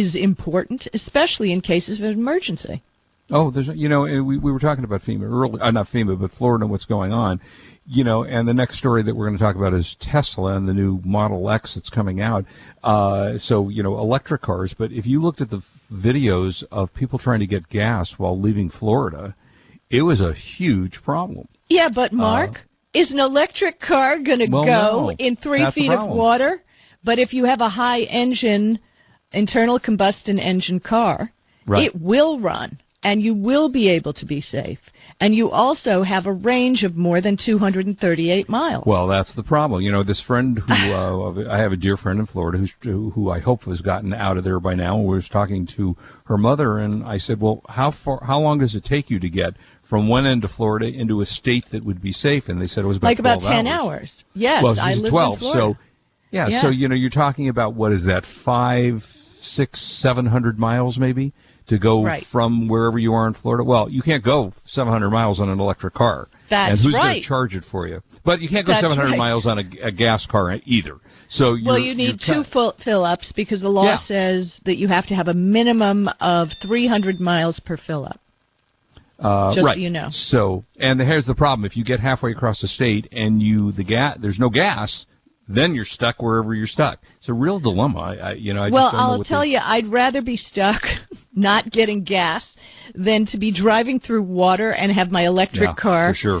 is 0.00 0.14
important, 0.14 0.86
especially 0.92 1.52
in 1.52 1.60
cases 1.60 1.98
of 1.98 2.04
emergency. 2.04 2.82
Oh, 3.30 3.50
there's 3.50 3.68
you 3.68 3.88
know 3.88 4.02
we 4.02 4.38
we 4.38 4.52
were 4.52 4.60
talking 4.60 4.84
about 4.84 5.00
FEMA 5.02 5.24
earlier, 5.24 5.62
uh, 5.62 5.70
not 5.70 5.86
FEMA, 5.86 6.18
but 6.20 6.30
Florida 6.30 6.64
and 6.64 6.70
what's 6.70 6.84
going 6.84 7.12
on. 7.12 7.40
You 7.88 8.02
know, 8.04 8.24
and 8.24 8.48
the 8.48 8.54
next 8.54 8.78
story 8.78 9.02
that 9.04 9.14
we're 9.14 9.26
going 9.26 9.38
to 9.38 9.42
talk 9.44 9.56
about 9.56 9.72
is 9.72 9.94
Tesla 9.96 10.56
and 10.56 10.68
the 10.68 10.74
new 10.74 11.00
Model 11.04 11.48
X 11.50 11.74
that's 11.74 11.90
coming 11.90 12.20
out. 12.20 12.44
Uh, 12.82 13.38
so 13.38 13.68
you 13.68 13.82
know, 13.82 13.98
electric 13.98 14.42
cars. 14.42 14.74
But 14.74 14.92
if 14.92 15.06
you 15.06 15.20
looked 15.22 15.40
at 15.40 15.50
the 15.50 15.62
videos 15.92 16.64
of 16.70 16.92
people 16.94 17.18
trying 17.18 17.40
to 17.40 17.46
get 17.46 17.68
gas 17.68 18.18
while 18.18 18.38
leaving 18.38 18.70
Florida, 18.70 19.34
it 19.90 20.02
was 20.02 20.20
a 20.20 20.32
huge 20.32 21.02
problem. 21.02 21.48
Yeah, 21.68 21.88
but 21.88 22.12
Mark, 22.12 22.60
is 22.92 23.12
an 23.12 23.20
electric 23.20 23.80
car 23.80 24.18
going 24.18 24.38
to 24.38 24.46
Uh, 24.46 24.50
Well, 24.50 24.64
go 24.64 25.00
no. 25.02 25.10
in 25.10 25.36
three 25.36 25.62
That's 25.62 25.76
feet 25.76 25.90
of 25.90 26.08
water? 26.08 26.62
But 27.04 27.18
if 27.18 27.34
you 27.34 27.44
have 27.44 27.60
a 27.60 27.68
high 27.68 28.00
engine, 28.02 28.78
internal 29.32 29.78
combustion 29.78 30.38
engine 30.38 30.80
car, 30.80 31.32
Right. 31.66 31.86
it 31.86 32.00
will 32.00 32.38
run 32.38 32.78
and 33.02 33.22
you 33.22 33.34
will 33.34 33.68
be 33.68 33.88
able 33.88 34.12
to 34.14 34.26
be 34.26 34.40
safe. 34.40 34.80
And 35.20 35.34
you 35.34 35.50
also 35.50 36.02
have 36.02 36.26
a 36.26 36.32
range 36.32 36.82
of 36.82 36.96
more 36.96 37.20
than 37.20 37.36
238 37.36 38.48
miles. 38.48 38.84
Well, 38.84 39.06
that's 39.06 39.34
the 39.34 39.42
problem. 39.42 39.80
You 39.82 39.92
know, 39.92 40.02
this 40.02 40.20
friend 40.20 40.58
who 40.58 40.72
uh, 40.72 41.44
I 41.48 41.58
have 41.58 41.72
a 41.72 41.76
dear 41.76 41.96
friend 41.96 42.18
in 42.18 42.26
Florida 42.26 42.58
who's, 42.58 42.74
who 42.82 43.10
who 43.10 43.30
I 43.30 43.38
hope 43.40 43.64
has 43.64 43.80
gotten 43.80 44.12
out 44.12 44.36
of 44.36 44.44
there 44.44 44.60
by 44.60 44.74
now. 44.74 44.98
We 44.98 45.14
was 45.14 45.28
talking 45.28 45.66
to 45.66 45.96
her 46.24 46.36
mother, 46.36 46.78
and 46.78 47.04
I 47.04 47.16
said, 47.18 47.40
"Well, 47.40 47.62
how 47.68 47.92
far? 47.92 48.20
How 48.22 48.40
long 48.40 48.58
does 48.58 48.74
it 48.74 48.84
take 48.84 49.08
you 49.08 49.18
to 49.20 49.28
get 49.30 49.54
from 49.82 50.08
one 50.08 50.26
end 50.26 50.44
of 50.44 50.50
Florida 50.50 50.86
into 50.88 51.20
a 51.20 51.26
state 51.26 51.66
that 51.70 51.84
would 51.84 52.02
be 52.02 52.12
safe?" 52.12 52.48
And 52.48 52.60
they 52.60 52.66
said 52.66 52.84
it 52.84 52.88
was 52.88 52.96
about 52.98 53.08
like 53.08 53.18
about 53.20 53.40
10 53.42 53.66
hours. 53.66 53.80
hours. 53.80 54.24
Yes, 54.34 54.62
well, 54.62 54.76
I 54.80 54.94
lived 54.94 55.06
12, 55.06 55.32
in 55.32 55.38
Florida. 55.38 55.60
so 55.60 55.76
yeah, 56.30 56.48
Yeah. 56.48 56.60
so 56.60 56.68
you 56.68 56.88
know, 56.88 56.94
you're 56.96 57.08
talking 57.10 57.48
about 57.48 57.74
what 57.74 57.92
is 57.92 58.04
that? 58.04 58.26
Five, 58.26 59.04
six, 59.46 59.80
seven 59.80 60.26
hundred 60.26 60.58
miles 60.58 60.98
maybe 60.98 61.32
to 61.66 61.78
go 61.78 62.02
Right. 62.04 62.24
from 62.24 62.68
wherever 62.68 62.98
you 62.98 63.14
are 63.14 63.26
in 63.26 63.32
Florida. 63.34 63.64
Well, 63.64 63.88
you 63.90 64.00
can't 64.02 64.22
go 64.22 64.52
700 64.66 65.10
miles 65.10 65.40
on 65.40 65.48
an 65.48 65.58
electric 65.58 65.94
car. 65.94 66.28
That's 66.48 66.70
and 66.70 66.80
who's 66.80 66.96
going 66.96 67.14
to 67.16 67.20
charge 67.20 67.56
it 67.56 67.64
for 67.64 67.88
you? 67.88 68.02
But 68.24 68.40
you 68.40 68.48
can't 68.48 68.64
go 68.64 68.70
That's 68.70 68.82
700 68.82 69.10
right. 69.10 69.18
miles 69.18 69.48
on 69.48 69.58
a, 69.58 69.64
a 69.82 69.90
gas 69.90 70.26
car 70.26 70.56
either. 70.64 70.98
So 71.26 71.56
Well, 71.64 71.76
you 71.78 71.96
need 71.96 72.20
two 72.20 72.44
full 72.44 72.76
fill-ups 72.84 73.32
because 73.32 73.62
the 73.62 73.68
law 73.68 73.84
Yeah. 73.84 73.96
says 73.96 74.60
that 74.64 74.76
you 74.76 74.86
have 74.86 75.06
to 75.06 75.16
have 75.16 75.26
a 75.26 75.34
minimum 75.34 76.08
of 76.20 76.50
300 76.62 77.18
miles 77.18 77.58
per 77.58 77.76
fill-up. 77.76 78.20
Uh, 79.18 79.52
just 79.54 79.66
so 79.66 79.74
you 79.74 79.90
know. 79.90 80.08
So, 80.10 80.64
and 80.78 81.00
here's 81.00 81.24
the 81.24 81.34
problem: 81.34 81.64
if 81.64 81.76
you 81.76 81.84
get 81.84 82.00
halfway 82.00 82.32
across 82.32 82.60
the 82.60 82.68
state 82.68 83.08
and 83.12 83.42
you 83.42 83.72
the 83.72 83.82
gas, 83.82 84.18
there's 84.20 84.38
no 84.38 84.50
gas, 84.50 85.06
then 85.48 85.74
you're 85.74 85.84
stuck 85.84 86.22
wherever 86.22 86.54
you're 86.54 86.66
stuck. 86.66 86.98
It's 87.18 87.28
a 87.28 87.34
real 87.34 87.60
dilemma. 87.60 88.00
I, 88.00 88.14
I 88.16 88.32
you 88.32 88.54
know, 88.54 88.62
I 88.62 88.70
well, 88.70 88.84
just 88.84 88.92
don't 88.92 89.00
know 89.00 89.12
I'll 89.12 89.24
tell 89.24 89.44
you, 89.44 89.58
I'd 89.62 89.86
rather 89.86 90.22
be 90.22 90.36
stuck 90.36 90.82
not 91.34 91.70
getting 91.70 92.04
gas 92.04 92.56
than 92.94 93.26
to 93.26 93.38
be 93.38 93.52
driving 93.52 94.00
through 94.00 94.22
water 94.22 94.72
and 94.72 94.90
have 94.92 95.10
my 95.10 95.26
electric 95.26 95.68
yeah, 95.68 95.74
car. 95.74 96.10
for 96.10 96.14
sure. 96.14 96.40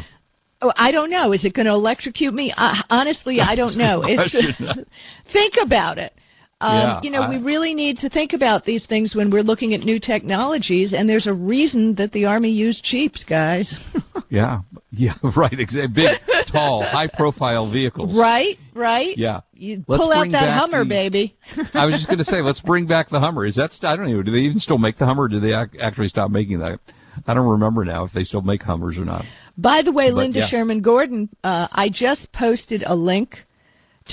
Oh, 0.62 0.72
I 0.74 0.90
don't 0.90 1.10
know. 1.10 1.32
Is 1.32 1.44
it 1.44 1.52
going 1.52 1.66
to 1.66 1.72
electrocute 1.72 2.32
me? 2.32 2.52
Uh, 2.56 2.74
honestly, 2.88 3.40
I 3.40 3.54
don't 3.56 3.76
know. 3.76 4.02
It's 4.04 4.32
think 5.32 5.54
about 5.62 5.98
it. 5.98 6.14
Um, 6.60 6.78
Yeah, 6.78 7.00
you 7.02 7.10
know, 7.10 7.22
I- 7.22 7.30
we 7.30 7.38
really 7.38 7.74
need 7.74 7.98
to 7.98 8.08
think 8.08 8.32
about 8.32 8.64
these 8.64 8.86
things 8.86 9.14
when 9.14 9.30
we're 9.30 9.42
looking 9.42 9.74
at 9.74 9.80
new 9.80 10.00
technologies, 10.00 10.94
and 10.94 11.08
there's 11.08 11.26
a 11.26 11.34
reason 11.34 11.94
that 11.96 12.12
the 12.12 12.24
Army 12.24 12.50
used 12.50 12.82
Jeeps, 12.84 13.24
guys. 13.24 13.74
Yeah, 14.28 14.62
yeah, 14.92 15.14
right. 15.36 15.58
Exactly. 15.58 15.92
Big, 16.04 16.20
tall, 16.46 16.82
high-profile 16.82 17.70
vehicles. 17.70 18.18
right, 18.18 18.56
right. 18.74 19.16
Yeah. 19.18 19.40
You 19.52 19.84
Let's 19.88 20.02
pull 20.02 20.12
out 20.12 20.30
that 20.30 20.56
Hummer, 20.58 20.84
the- 20.84 20.88
baby. 20.88 21.34
I 21.74 21.86
was 21.86 21.94
just 21.96 22.06
going 22.06 22.18
to 22.18 22.24
say, 22.24 22.40
let's 22.42 22.60
bring 22.60 22.86
back 22.86 23.08
the 23.08 23.20
Hummer. 23.20 23.44
Is 23.44 23.56
that 23.56 23.72
st- 23.72 23.90
I 23.90 23.96
don't 23.96 24.10
know. 24.10 24.22
Do 24.22 24.30
they 24.30 24.38
even 24.40 24.58
still 24.60 24.78
make 24.78 24.96
the 24.96 25.06
Hummer? 25.06 25.24
Or 25.24 25.28
do 25.28 25.40
they 25.40 25.54
ac- 25.54 25.78
actually 25.80 26.08
stop 26.08 26.30
making 26.30 26.60
that? 26.60 26.78
I 27.26 27.34
don't 27.34 27.48
remember 27.48 27.84
now 27.84 28.04
if 28.04 28.12
they 28.12 28.22
still 28.24 28.42
make 28.42 28.62
Hummers 28.62 28.98
or 28.98 29.04
not. 29.04 29.24
By 29.58 29.82
the 29.82 29.92
way, 29.92 30.10
But, 30.10 30.16
Linda 30.16 30.38
yeah. 30.40 30.46
Sherman 30.48 30.82
Gordon, 30.82 31.30
uh, 31.42 31.66
I 31.72 31.88
just 31.88 32.30
posted 32.32 32.84
a 32.86 32.94
link 32.94 33.34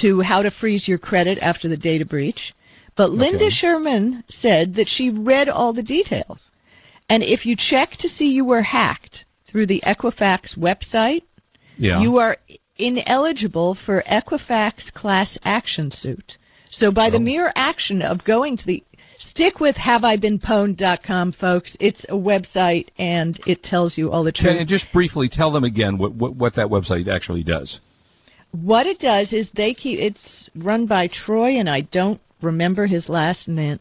to 0.02 0.22
how 0.22 0.42
to 0.42 0.50
freeze 0.50 0.88
your 0.88 0.98
credit 0.98 1.38
after 1.40 1.68
the 1.68 1.78
data 1.78 2.06
breach. 2.06 2.54
But 2.96 3.12
Linda 3.12 3.46
Okay. 3.46 3.50
Sherman 3.50 4.24
said 4.28 4.76
that 4.76 4.88
she 4.88 5.10
read 5.10 5.50
all 5.50 5.74
the 5.74 5.84
details. 5.84 6.52
And 7.10 7.22
if 7.22 7.46
you 7.46 7.56
check 7.58 7.92
to 8.00 8.08
see 8.10 8.30
you 8.30 8.46
were 8.46 8.62
hacked 8.62 9.26
through 9.54 9.68
the 9.68 9.82
Equifax 9.86 10.58
website, 10.58 11.22
Yeah. 11.78 12.02
you 12.02 12.18
are 12.18 12.38
ineligible 12.78 13.76
for 13.76 14.04
Equifax 14.08 14.92
class 14.92 15.38
action 15.46 15.92
suit. 15.92 16.38
So 16.72 16.92
by 16.92 17.12
the 17.12 17.18
Oh. 17.18 17.30
mere 17.32 17.54
action 17.56 18.02
of 18.02 18.24
going 18.24 18.58
to 18.58 18.66
the 18.66 18.84
stick 19.20 19.60
with 19.60 19.76
haveibeenpwned.com 19.76 21.34
folks, 21.34 21.78
it's 21.80 22.04
a 22.10 22.14
website 22.14 22.88
and 22.98 23.40
it 23.46 23.62
tells 23.62 23.96
you 23.96 24.12
all 24.12 24.24
the 24.24 24.32
truth. 24.32 24.58
and 24.60 24.68
just 24.68 24.92
briefly 24.92 25.30
tell 25.30 25.52
them 25.52 25.64
again 25.64 26.00
what, 26.00 26.14
what 26.14 26.36
what 26.36 26.56
that 26.56 26.68
website 26.68 27.08
actually 27.08 27.44
does. 27.44 27.80
What 28.52 28.88
it 28.88 28.98
does 29.00 29.34
is 29.34 29.52
they 29.52 29.76
keep 29.76 30.00
it's 30.00 30.50
run 30.56 30.88
by 30.88 31.08
Troy 31.08 31.60
and 31.60 31.70
I 31.70 31.82
don't 31.82 32.20
remember 32.42 32.88
his 32.88 33.08
last 33.08 33.48
na- 33.48 33.78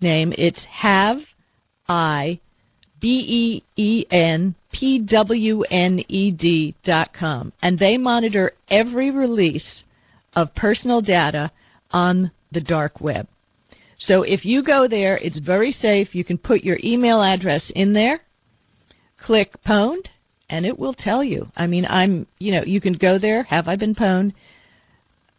name. 0.00 0.32
It's 0.38 0.64
have 0.66 1.18
I 1.88 2.38
B 3.00 3.24
E 3.40 3.62
E 3.76 4.06
N 4.10 4.54
P 4.78 5.00
W 5.00 5.62
N 5.62 6.04
E 6.08 6.30
D 6.30 6.74
dot 6.84 7.14
com. 7.14 7.52
And 7.62 7.78
they 7.78 7.96
monitor 7.96 8.52
every 8.68 9.10
release 9.10 9.84
of 10.34 10.54
personal 10.54 11.00
data 11.00 11.50
on 11.90 12.30
the 12.52 12.60
dark 12.60 13.00
web. 13.00 13.26
So 13.98 14.22
if 14.22 14.44
you 14.44 14.62
go 14.62 14.86
there, 14.86 15.16
it's 15.16 15.38
very 15.38 15.72
safe. 15.72 16.14
You 16.14 16.24
can 16.24 16.36
put 16.36 16.62
your 16.62 16.78
email 16.84 17.22
address 17.22 17.72
in 17.74 17.94
there, 17.94 18.20
click 19.18 19.52
pwned, 19.66 20.08
and 20.50 20.66
it 20.66 20.78
will 20.78 20.94
tell 20.94 21.24
you. 21.24 21.48
I 21.56 21.66
mean, 21.66 21.86
I'm, 21.88 22.26
you 22.38 22.52
know, 22.52 22.62
you 22.64 22.80
can 22.80 22.92
go 22.92 23.18
there. 23.18 23.44
Have 23.44 23.68
I 23.68 23.76
been 23.76 23.94
pwned? 23.94 24.34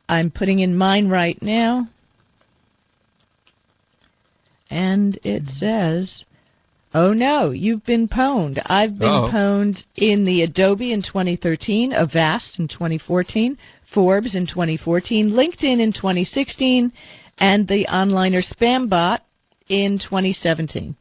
I'm 0.10 0.32
putting 0.32 0.60
in 0.60 0.76
mine 0.76 1.10
right 1.10 1.40
now. 1.42 1.88
And 4.70 5.18
it 5.24 5.48
says, 5.48 6.26
oh 6.94 7.14
no, 7.14 7.52
you've 7.52 7.86
been 7.86 8.08
pwned. 8.08 8.62
I've 8.66 8.98
been 8.98 9.08
Uh-oh. 9.08 9.32
pwned 9.32 9.84
in 9.96 10.26
the 10.26 10.42
Adobe 10.44 10.92
in 10.92 11.02
2013, 11.02 11.94
Avast 11.94 12.60
in 12.60 12.68
2014, 12.68 13.58
Forbes 13.94 14.36
in 14.36 14.46
2014, 14.46 15.32
LinkedIn 15.32 15.80
in 15.80 15.94
2016, 15.94 16.92
and 17.38 17.68
the 17.68 17.86
onliner 17.90 18.44
Spambot 18.44 19.20
in 19.68 20.00
2017. 20.00 20.96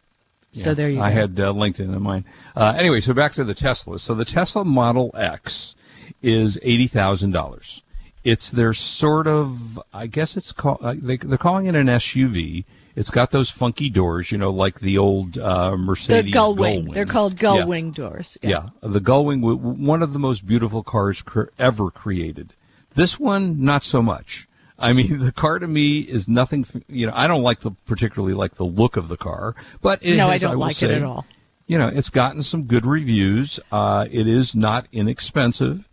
So 0.52 0.74
there 0.74 0.88
you 0.88 0.96
go. 0.96 1.02
I 1.02 1.10
had 1.10 1.38
uh, 1.38 1.52
LinkedIn 1.52 1.80
in 1.80 2.02
mine. 2.02 2.24
Uh, 2.54 2.74
anyway, 2.78 3.00
so 3.00 3.12
back 3.12 3.34
to 3.34 3.44
the 3.44 3.54
Tesla. 3.54 3.98
So 3.98 4.14
the 4.14 4.24
Tesla 4.24 4.64
Model 4.64 5.10
X 5.14 5.74
is 6.22 6.58
eighty 6.62 6.86
thousand 6.86 7.32
dollars. 7.32 7.82
It's 8.26 8.50
their 8.50 8.72
sort 8.72 9.28
of, 9.28 9.80
I 9.92 10.08
guess 10.08 10.36
it's 10.36 10.50
called. 10.50 10.80
Uh, 10.82 10.94
they, 10.98 11.16
they're 11.16 11.38
calling 11.38 11.66
it 11.66 11.76
an 11.76 11.86
SUV. 11.86 12.64
It's 12.96 13.10
got 13.10 13.30
those 13.30 13.50
funky 13.50 13.88
doors, 13.88 14.32
you 14.32 14.38
know, 14.38 14.50
like 14.50 14.80
the 14.80 14.98
old 14.98 15.38
uh, 15.38 15.70
the 15.70 15.76
Mercedes 15.76 16.34
gull 16.34 16.56
wing. 16.56 16.86
Gullwing. 16.86 16.94
They're 16.94 17.06
called 17.06 17.38
gull 17.38 17.72
Yeah. 17.72 17.90
doors. 17.92 18.36
Yeah, 18.42 18.70
the 18.82 19.00
Gullwing, 19.00 19.42
one 19.60 20.02
of 20.02 20.12
the 20.12 20.18
most 20.18 20.44
beautiful 20.44 20.82
cars 20.82 21.22
cr- 21.22 21.50
ever 21.56 21.90
created. 21.92 22.52
This 22.94 23.16
one, 23.20 23.62
not 23.64 23.84
so 23.84 24.02
much. 24.02 24.48
I 24.76 24.92
mean, 24.92 25.18
the 25.24 25.30
car 25.32 25.58
to 25.60 25.68
me 25.68 25.98
is 26.00 26.26
nothing. 26.26 26.66
You 26.88 27.06
know, 27.06 27.12
I 27.14 27.28
don't 27.28 27.42
like 27.42 27.60
the 27.60 27.70
particularly 27.86 28.34
like 28.34 28.56
the 28.56 28.64
look 28.66 28.96
of 28.96 29.06
the 29.06 29.16
car, 29.16 29.54
but 29.82 30.02
it 30.02 30.16
No, 30.16 30.26
I 30.28 30.32
has, 30.32 30.40
don't 30.40 30.52
will 30.54 30.60
like 30.66 30.82
it 30.82 30.90
at 30.90 31.04
all. 31.04 31.24
You 31.68 31.78
know, 31.78 31.88
it's 31.88 32.10
gotten 32.10 32.42
some 32.42 32.64
good 32.64 32.86
reviews. 32.86 33.60
Uh, 33.70 34.06
it 34.10 34.26
is 34.26 34.56
not 34.56 34.86
inexpensive. 34.92 35.85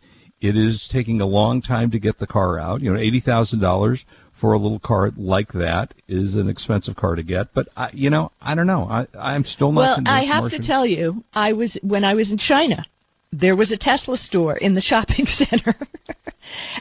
It 0.44 0.58
is 0.58 0.90
taking 0.90 1.22
a 1.22 1.26
long 1.26 1.62
time 1.62 1.92
to 1.92 2.00
get 2.00 2.20
the 2.20 2.28
car 2.28 2.60
out. 2.60 2.82
You 2.82 2.92
know, 2.94 3.00
eighty 3.00 3.22
thousand 3.22 3.62
dollars 3.62 4.06
for 4.34 4.52
a 4.54 4.58
little 4.58 4.80
car 4.80 5.12
like 5.16 5.54
that 5.54 5.94
is 6.08 6.36
an 6.36 6.50
expensive 6.50 6.96
car 6.98 7.16
to 7.16 7.24
get. 7.24 7.54
But 7.54 7.70
I, 7.78 7.90
you 7.94 8.10
know, 8.10 8.32
I 8.42 8.54
don't 8.56 8.68
know. 8.68 8.84
I 8.90 9.08
I'm 9.18 9.46
still 9.46 9.72
not. 9.72 9.82
Well, 9.82 9.96
convinced, 9.96 10.12
I 10.20 10.24
have 10.26 10.44
Marsha. 10.44 10.58
to 10.58 10.68
tell 10.68 10.86
you, 10.86 11.24
I 11.34 11.54
was 11.54 11.80
when 11.82 12.04
I 12.04 12.14
was 12.16 12.32
in 12.32 12.38
China. 12.38 12.86
There 13.32 13.56
was 13.56 13.72
a 13.72 13.78
Tesla 13.78 14.18
store 14.18 14.58
in 14.58 14.76
the 14.76 14.82
shopping 14.92 15.26
center, 15.28 15.76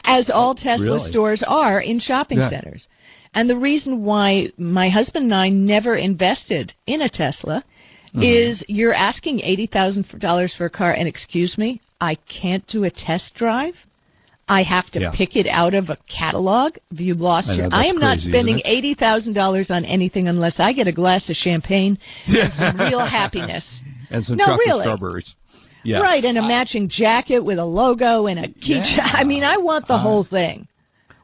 as 0.03 0.29
all 0.29 0.55
Tesla 0.55 0.85
Really? 0.97 0.99
stores 1.11 1.43
are 1.47 1.79
in 1.79 1.99
shopping 1.99 2.39
Yeah. 2.39 2.49
centers. 2.49 2.87
And 3.33 3.49
the 3.49 3.57
reason 3.57 4.03
why 4.03 4.51
my 4.57 4.89
husband 4.89 5.23
and 5.25 5.33
I 5.33 5.49
never 5.49 5.95
invested 5.95 6.73
in 6.85 7.01
a 7.01 7.09
Tesla 7.09 7.63
Mm-hmm. 8.13 8.21
is 8.21 8.63
you're 8.67 8.93
asking 8.93 9.39
eighty 9.39 9.65
thousand 9.65 10.05
dollars 10.19 10.53
for 10.53 10.65
a 10.65 10.69
car, 10.69 10.91
and 10.93 11.07
excuse 11.07 11.57
me, 11.57 11.81
I 12.03 12.15
can't 12.15 12.67
do 12.67 12.83
a 12.83 12.89
test 12.89 13.33
drive. 13.35 13.75
I 14.47 14.63
have 14.63 14.91
to 14.91 14.99
Yeah. 14.99 15.11
pick 15.11 15.37
it 15.37 15.47
out 15.47 15.73
of 15.73 15.89
a 15.89 15.97
catalog. 16.09 16.75
Have 16.91 16.99
you 16.99 17.13
lost 17.13 17.49
I 17.49 17.55
know, 17.55 17.63
your? 17.63 17.69
I 17.71 17.85
am 17.85 17.97
not 17.97 18.15
crazy, 18.15 18.29
isn't 18.29 18.33
spending 18.33 18.61
eighty 18.65 18.93
thousand 18.93 19.33
dollars 19.33 19.71
on 19.71 19.85
anything 19.85 20.27
unless 20.27 20.59
I 20.59 20.73
get 20.73 20.87
a 20.87 20.91
glass 20.91 21.29
of 21.29 21.37
champagne 21.37 21.97
and 22.27 22.51
some 22.53 22.77
real 22.77 22.99
happiness. 22.99 23.81
and 24.09 24.25
some 24.25 24.37
No, 24.37 24.45
chocolate 24.45 24.67
really. 24.67 24.81
strawberries. 24.81 25.35
Yeah. 25.83 25.99
Right, 25.99 26.23
and 26.23 26.37
a 26.37 26.41
uh, 26.41 26.47
matching 26.47 26.89
jacket 26.89 27.39
with 27.39 27.57
a 27.57 27.65
logo 27.65 28.27
and 28.27 28.39
a 28.39 28.47
keychain. 28.49 28.97
Yeah. 28.97 29.11
I 29.21 29.23
mean, 29.23 29.43
I 29.43 29.57
want 29.57 29.87
the 29.87 29.93
uh-huh. 29.93 30.03
whole 30.03 30.23
thing. 30.23 30.67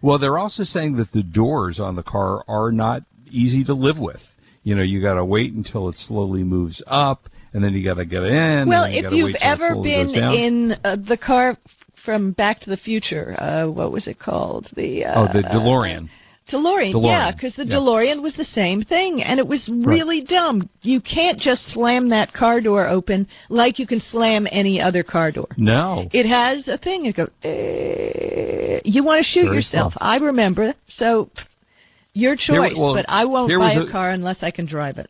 Well, 0.02 0.18
they're 0.18 0.38
also 0.38 0.64
saying 0.64 0.96
that 0.96 1.12
the 1.12 1.24
doors 1.24 1.80
on 1.80 1.96
the 1.96 2.04
car 2.04 2.44
are 2.48 2.72
not 2.72 3.04
easy 3.30 3.66
to 3.66 3.74
live 3.74 4.00
with. 4.00 4.26
You 4.64 4.76
know, 4.76 4.82
you 4.82 5.02
got 5.02 5.16
to 5.16 5.26
wait 5.26 5.54
until 5.54 5.90
it 5.90 5.98
slowly 5.98 6.44
moves 6.44 6.82
up, 6.88 7.29
and 7.54 7.64
then 7.64 7.74
you 7.74 7.84
got 7.84 7.96
to 7.96 8.06
get 8.06 8.24
in. 8.24 8.68
well, 8.68 8.90
you 8.90 9.06
if 9.06 9.14
you've 9.14 9.26
wait 9.26 9.38
till 9.40 9.52
it 9.52 9.62
ever 9.62 9.76
been 9.76 10.10
in 10.16 10.78
uh, 10.84 10.96
the 10.96 11.18
car 11.18 11.58
from 12.06 12.32
Back 12.32 12.60
to 12.62 12.70
the 12.70 12.78
Future, 12.78 13.36
uh, 13.40 13.68
what 13.68 13.92
was 13.92 14.08
it 14.08 14.20
called? 14.20 14.70
The 14.76 15.06
uh, 15.06 15.30
oh, 15.30 15.34
the 15.34 15.44
DeLorean. 15.44 16.10
DeLorean, 16.50 16.94
DeLorean, 16.94 17.06
yeah, 17.06 17.32
because 17.32 17.56
the 17.56 17.66
yeah. 17.66 17.76
DeLorean 17.76 18.24
was 18.24 18.36
the 18.36 18.44
same 18.44 18.82
thing, 18.82 19.22
and 19.22 19.40
it 19.40 19.48
was 19.48 19.70
really 19.70 20.22
dumb. 20.22 20.68
You 20.82 21.00
can't 21.00 21.40
just 21.40 21.68
slam 21.68 22.10
that 22.10 22.34
car 22.34 22.60
door 22.60 22.88
open 22.88 23.28
like 23.50 23.78
you 23.78 23.86
can 23.86 24.00
slam 24.00 24.48
any 24.50 24.82
other 24.82 25.04
car 25.04 25.32
door. 25.32 25.48
No. 25.58 26.10
It 26.12 26.26
has 26.26 26.68
a 26.68 26.78
thing. 26.78 27.06
It 27.06 27.16
goes. 27.16 27.30
Eh, 27.44 28.82
you 28.84 29.04
want 29.04 29.20
to 29.20 29.24
shoot 29.24 29.46
Very 29.46 29.58
yourself. 29.58 29.94
I 29.98 30.18
remember. 30.18 30.74
So, 30.88 31.30
pff, 31.36 31.46
your 32.14 32.36
Here- 32.36 32.58
choice. 32.58 32.78
well, 32.78 32.96
but 32.96 33.06
I 33.08 33.26
won't 33.26 33.52
buy 33.52 33.74
a 33.74 33.84
a- 33.84 33.92
car 33.92 34.10
unless 34.10 34.42
I 34.42 34.52
can 34.52 34.66
drive 34.66 34.98
it. 34.98 35.10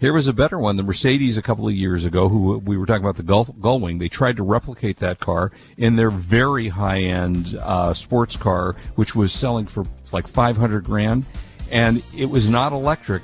Here 0.00 0.14
was 0.14 0.28
a 0.28 0.32
better 0.32 0.58
one. 0.58 0.76
The 0.76 0.82
Mercedes 0.82 1.36
a 1.36 1.42
couple 1.42 1.68
of 1.68 1.74
years 1.74 2.06
ago, 2.06 2.30
who 2.30 2.56
we 2.58 2.78
were 2.78 2.86
talking 2.86 3.04
about 3.04 3.16
the 3.16 3.22
Gull, 3.22 3.44
Gullwing, 3.44 3.98
they 3.98 4.08
tried 4.08 4.38
to 4.38 4.42
replicate 4.42 4.98
that 5.00 5.20
car 5.20 5.52
in 5.76 5.94
their 5.94 6.08
very 6.08 6.68
high-end 6.68 7.58
uh, 7.60 7.92
sports 7.92 8.34
car, 8.34 8.76
which 8.94 9.14
was 9.14 9.30
selling 9.30 9.66
for 9.66 9.84
like 10.10 10.26
500 10.26 10.84
grand, 10.84 11.26
and 11.70 12.02
it 12.16 12.30
was 12.30 12.48
not 12.48 12.72
electric. 12.72 13.22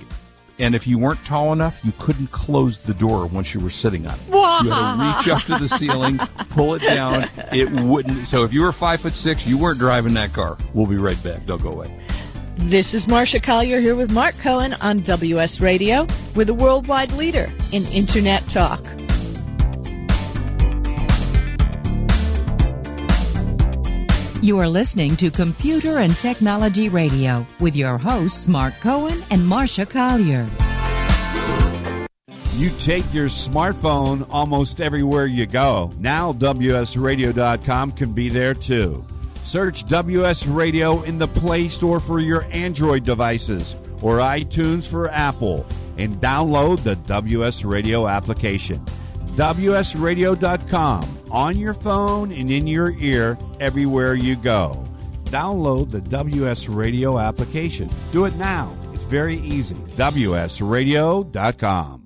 And 0.58 0.74
if 0.74 0.86
you 0.86 0.98
weren't 0.98 1.22
tall 1.24 1.54
enough, 1.54 1.82
you 1.82 1.92
couldn't 1.98 2.30
close 2.30 2.78
the 2.78 2.94
door 2.94 3.26
once 3.26 3.54
you 3.54 3.60
were 3.60 3.70
sitting 3.70 4.06
on 4.06 4.12
it. 4.14 4.28
You 4.28 4.70
had 4.70 4.96
to 4.96 5.16
reach 5.16 5.28
up 5.28 5.42
to 5.44 5.58
the 5.58 5.68
ceiling, 5.68 6.18
pull 6.50 6.74
it 6.74 6.80
down. 6.80 7.26
It 7.52 7.70
wouldn't. 7.70 8.26
So 8.26 8.44
if 8.44 8.52
you 8.52 8.60
were 8.62 8.72
five 8.72 9.00
foot 9.00 9.14
six, 9.14 9.46
you 9.46 9.56
weren't 9.56 9.78
driving 9.78 10.12
that 10.14 10.34
car. 10.34 10.58
We'll 10.74 10.86
be 10.86 10.96
right 10.96 11.22
back. 11.22 11.46
Don't 11.46 11.62
go 11.62 11.72
away. 11.72 11.94
This 12.58 12.94
is 12.94 13.06
Marsha 13.06 13.40
Collier 13.40 13.80
here 13.80 13.94
with 13.94 14.10
Mark 14.10 14.36
Cohen 14.38 14.72
on 14.80 15.02
WS 15.02 15.60
Radio. 15.60 16.06
We're 16.34 16.46
the 16.46 16.54
worldwide 16.54 17.12
leader 17.12 17.52
in 17.72 17.84
Internet 17.92 18.42
talk. 18.48 18.80
You 24.42 24.58
are 24.58 24.68
listening 24.68 25.16
to 25.16 25.30
Computer 25.30 25.98
and 25.98 26.16
Technology 26.16 26.88
Radio 26.88 27.46
with 27.60 27.76
your 27.76 27.98
hosts, 27.98 28.48
Mark 28.48 28.74
Cohen 28.80 29.22
and 29.30 29.42
Marsha 29.42 29.88
Collier. 29.88 30.48
You 32.54 32.70
take 32.78 33.04
your 33.12 33.26
smartphone 33.26 34.26
almost 34.30 34.80
everywhere 34.80 35.26
you 35.26 35.44
go. 35.44 35.92
Now, 35.98 36.32
WSRadio.com 36.32 37.92
can 37.92 38.12
be 38.12 38.30
there 38.30 38.54
too. 38.54 39.04
Search 39.46 39.86
WS 39.86 40.46
Radio 40.48 41.02
in 41.02 41.20
the 41.20 41.28
Play 41.28 41.68
Store 41.68 42.00
for 42.00 42.18
your 42.18 42.44
Android 42.50 43.04
devices 43.04 43.76
or 44.02 44.18
iTunes 44.18 44.90
for 44.90 45.08
Apple 45.08 45.64
and 45.98 46.16
download 46.16 46.82
the 46.82 46.96
WS 46.96 47.64
Radio 47.64 48.08
application. 48.08 48.84
WSRadio.com 49.36 51.18
on 51.30 51.56
your 51.56 51.74
phone 51.74 52.32
and 52.32 52.50
in 52.50 52.66
your 52.66 52.90
ear 52.98 53.38
everywhere 53.60 54.14
you 54.14 54.34
go. 54.34 54.84
Download 55.26 55.92
the 55.92 56.00
WS 56.00 56.68
Radio 56.68 57.20
application. 57.20 57.88
Do 58.10 58.24
it 58.24 58.34
now. 58.34 58.76
It's 58.92 59.04
very 59.04 59.36
easy. 59.36 59.76
WSRadio.com. 59.76 62.05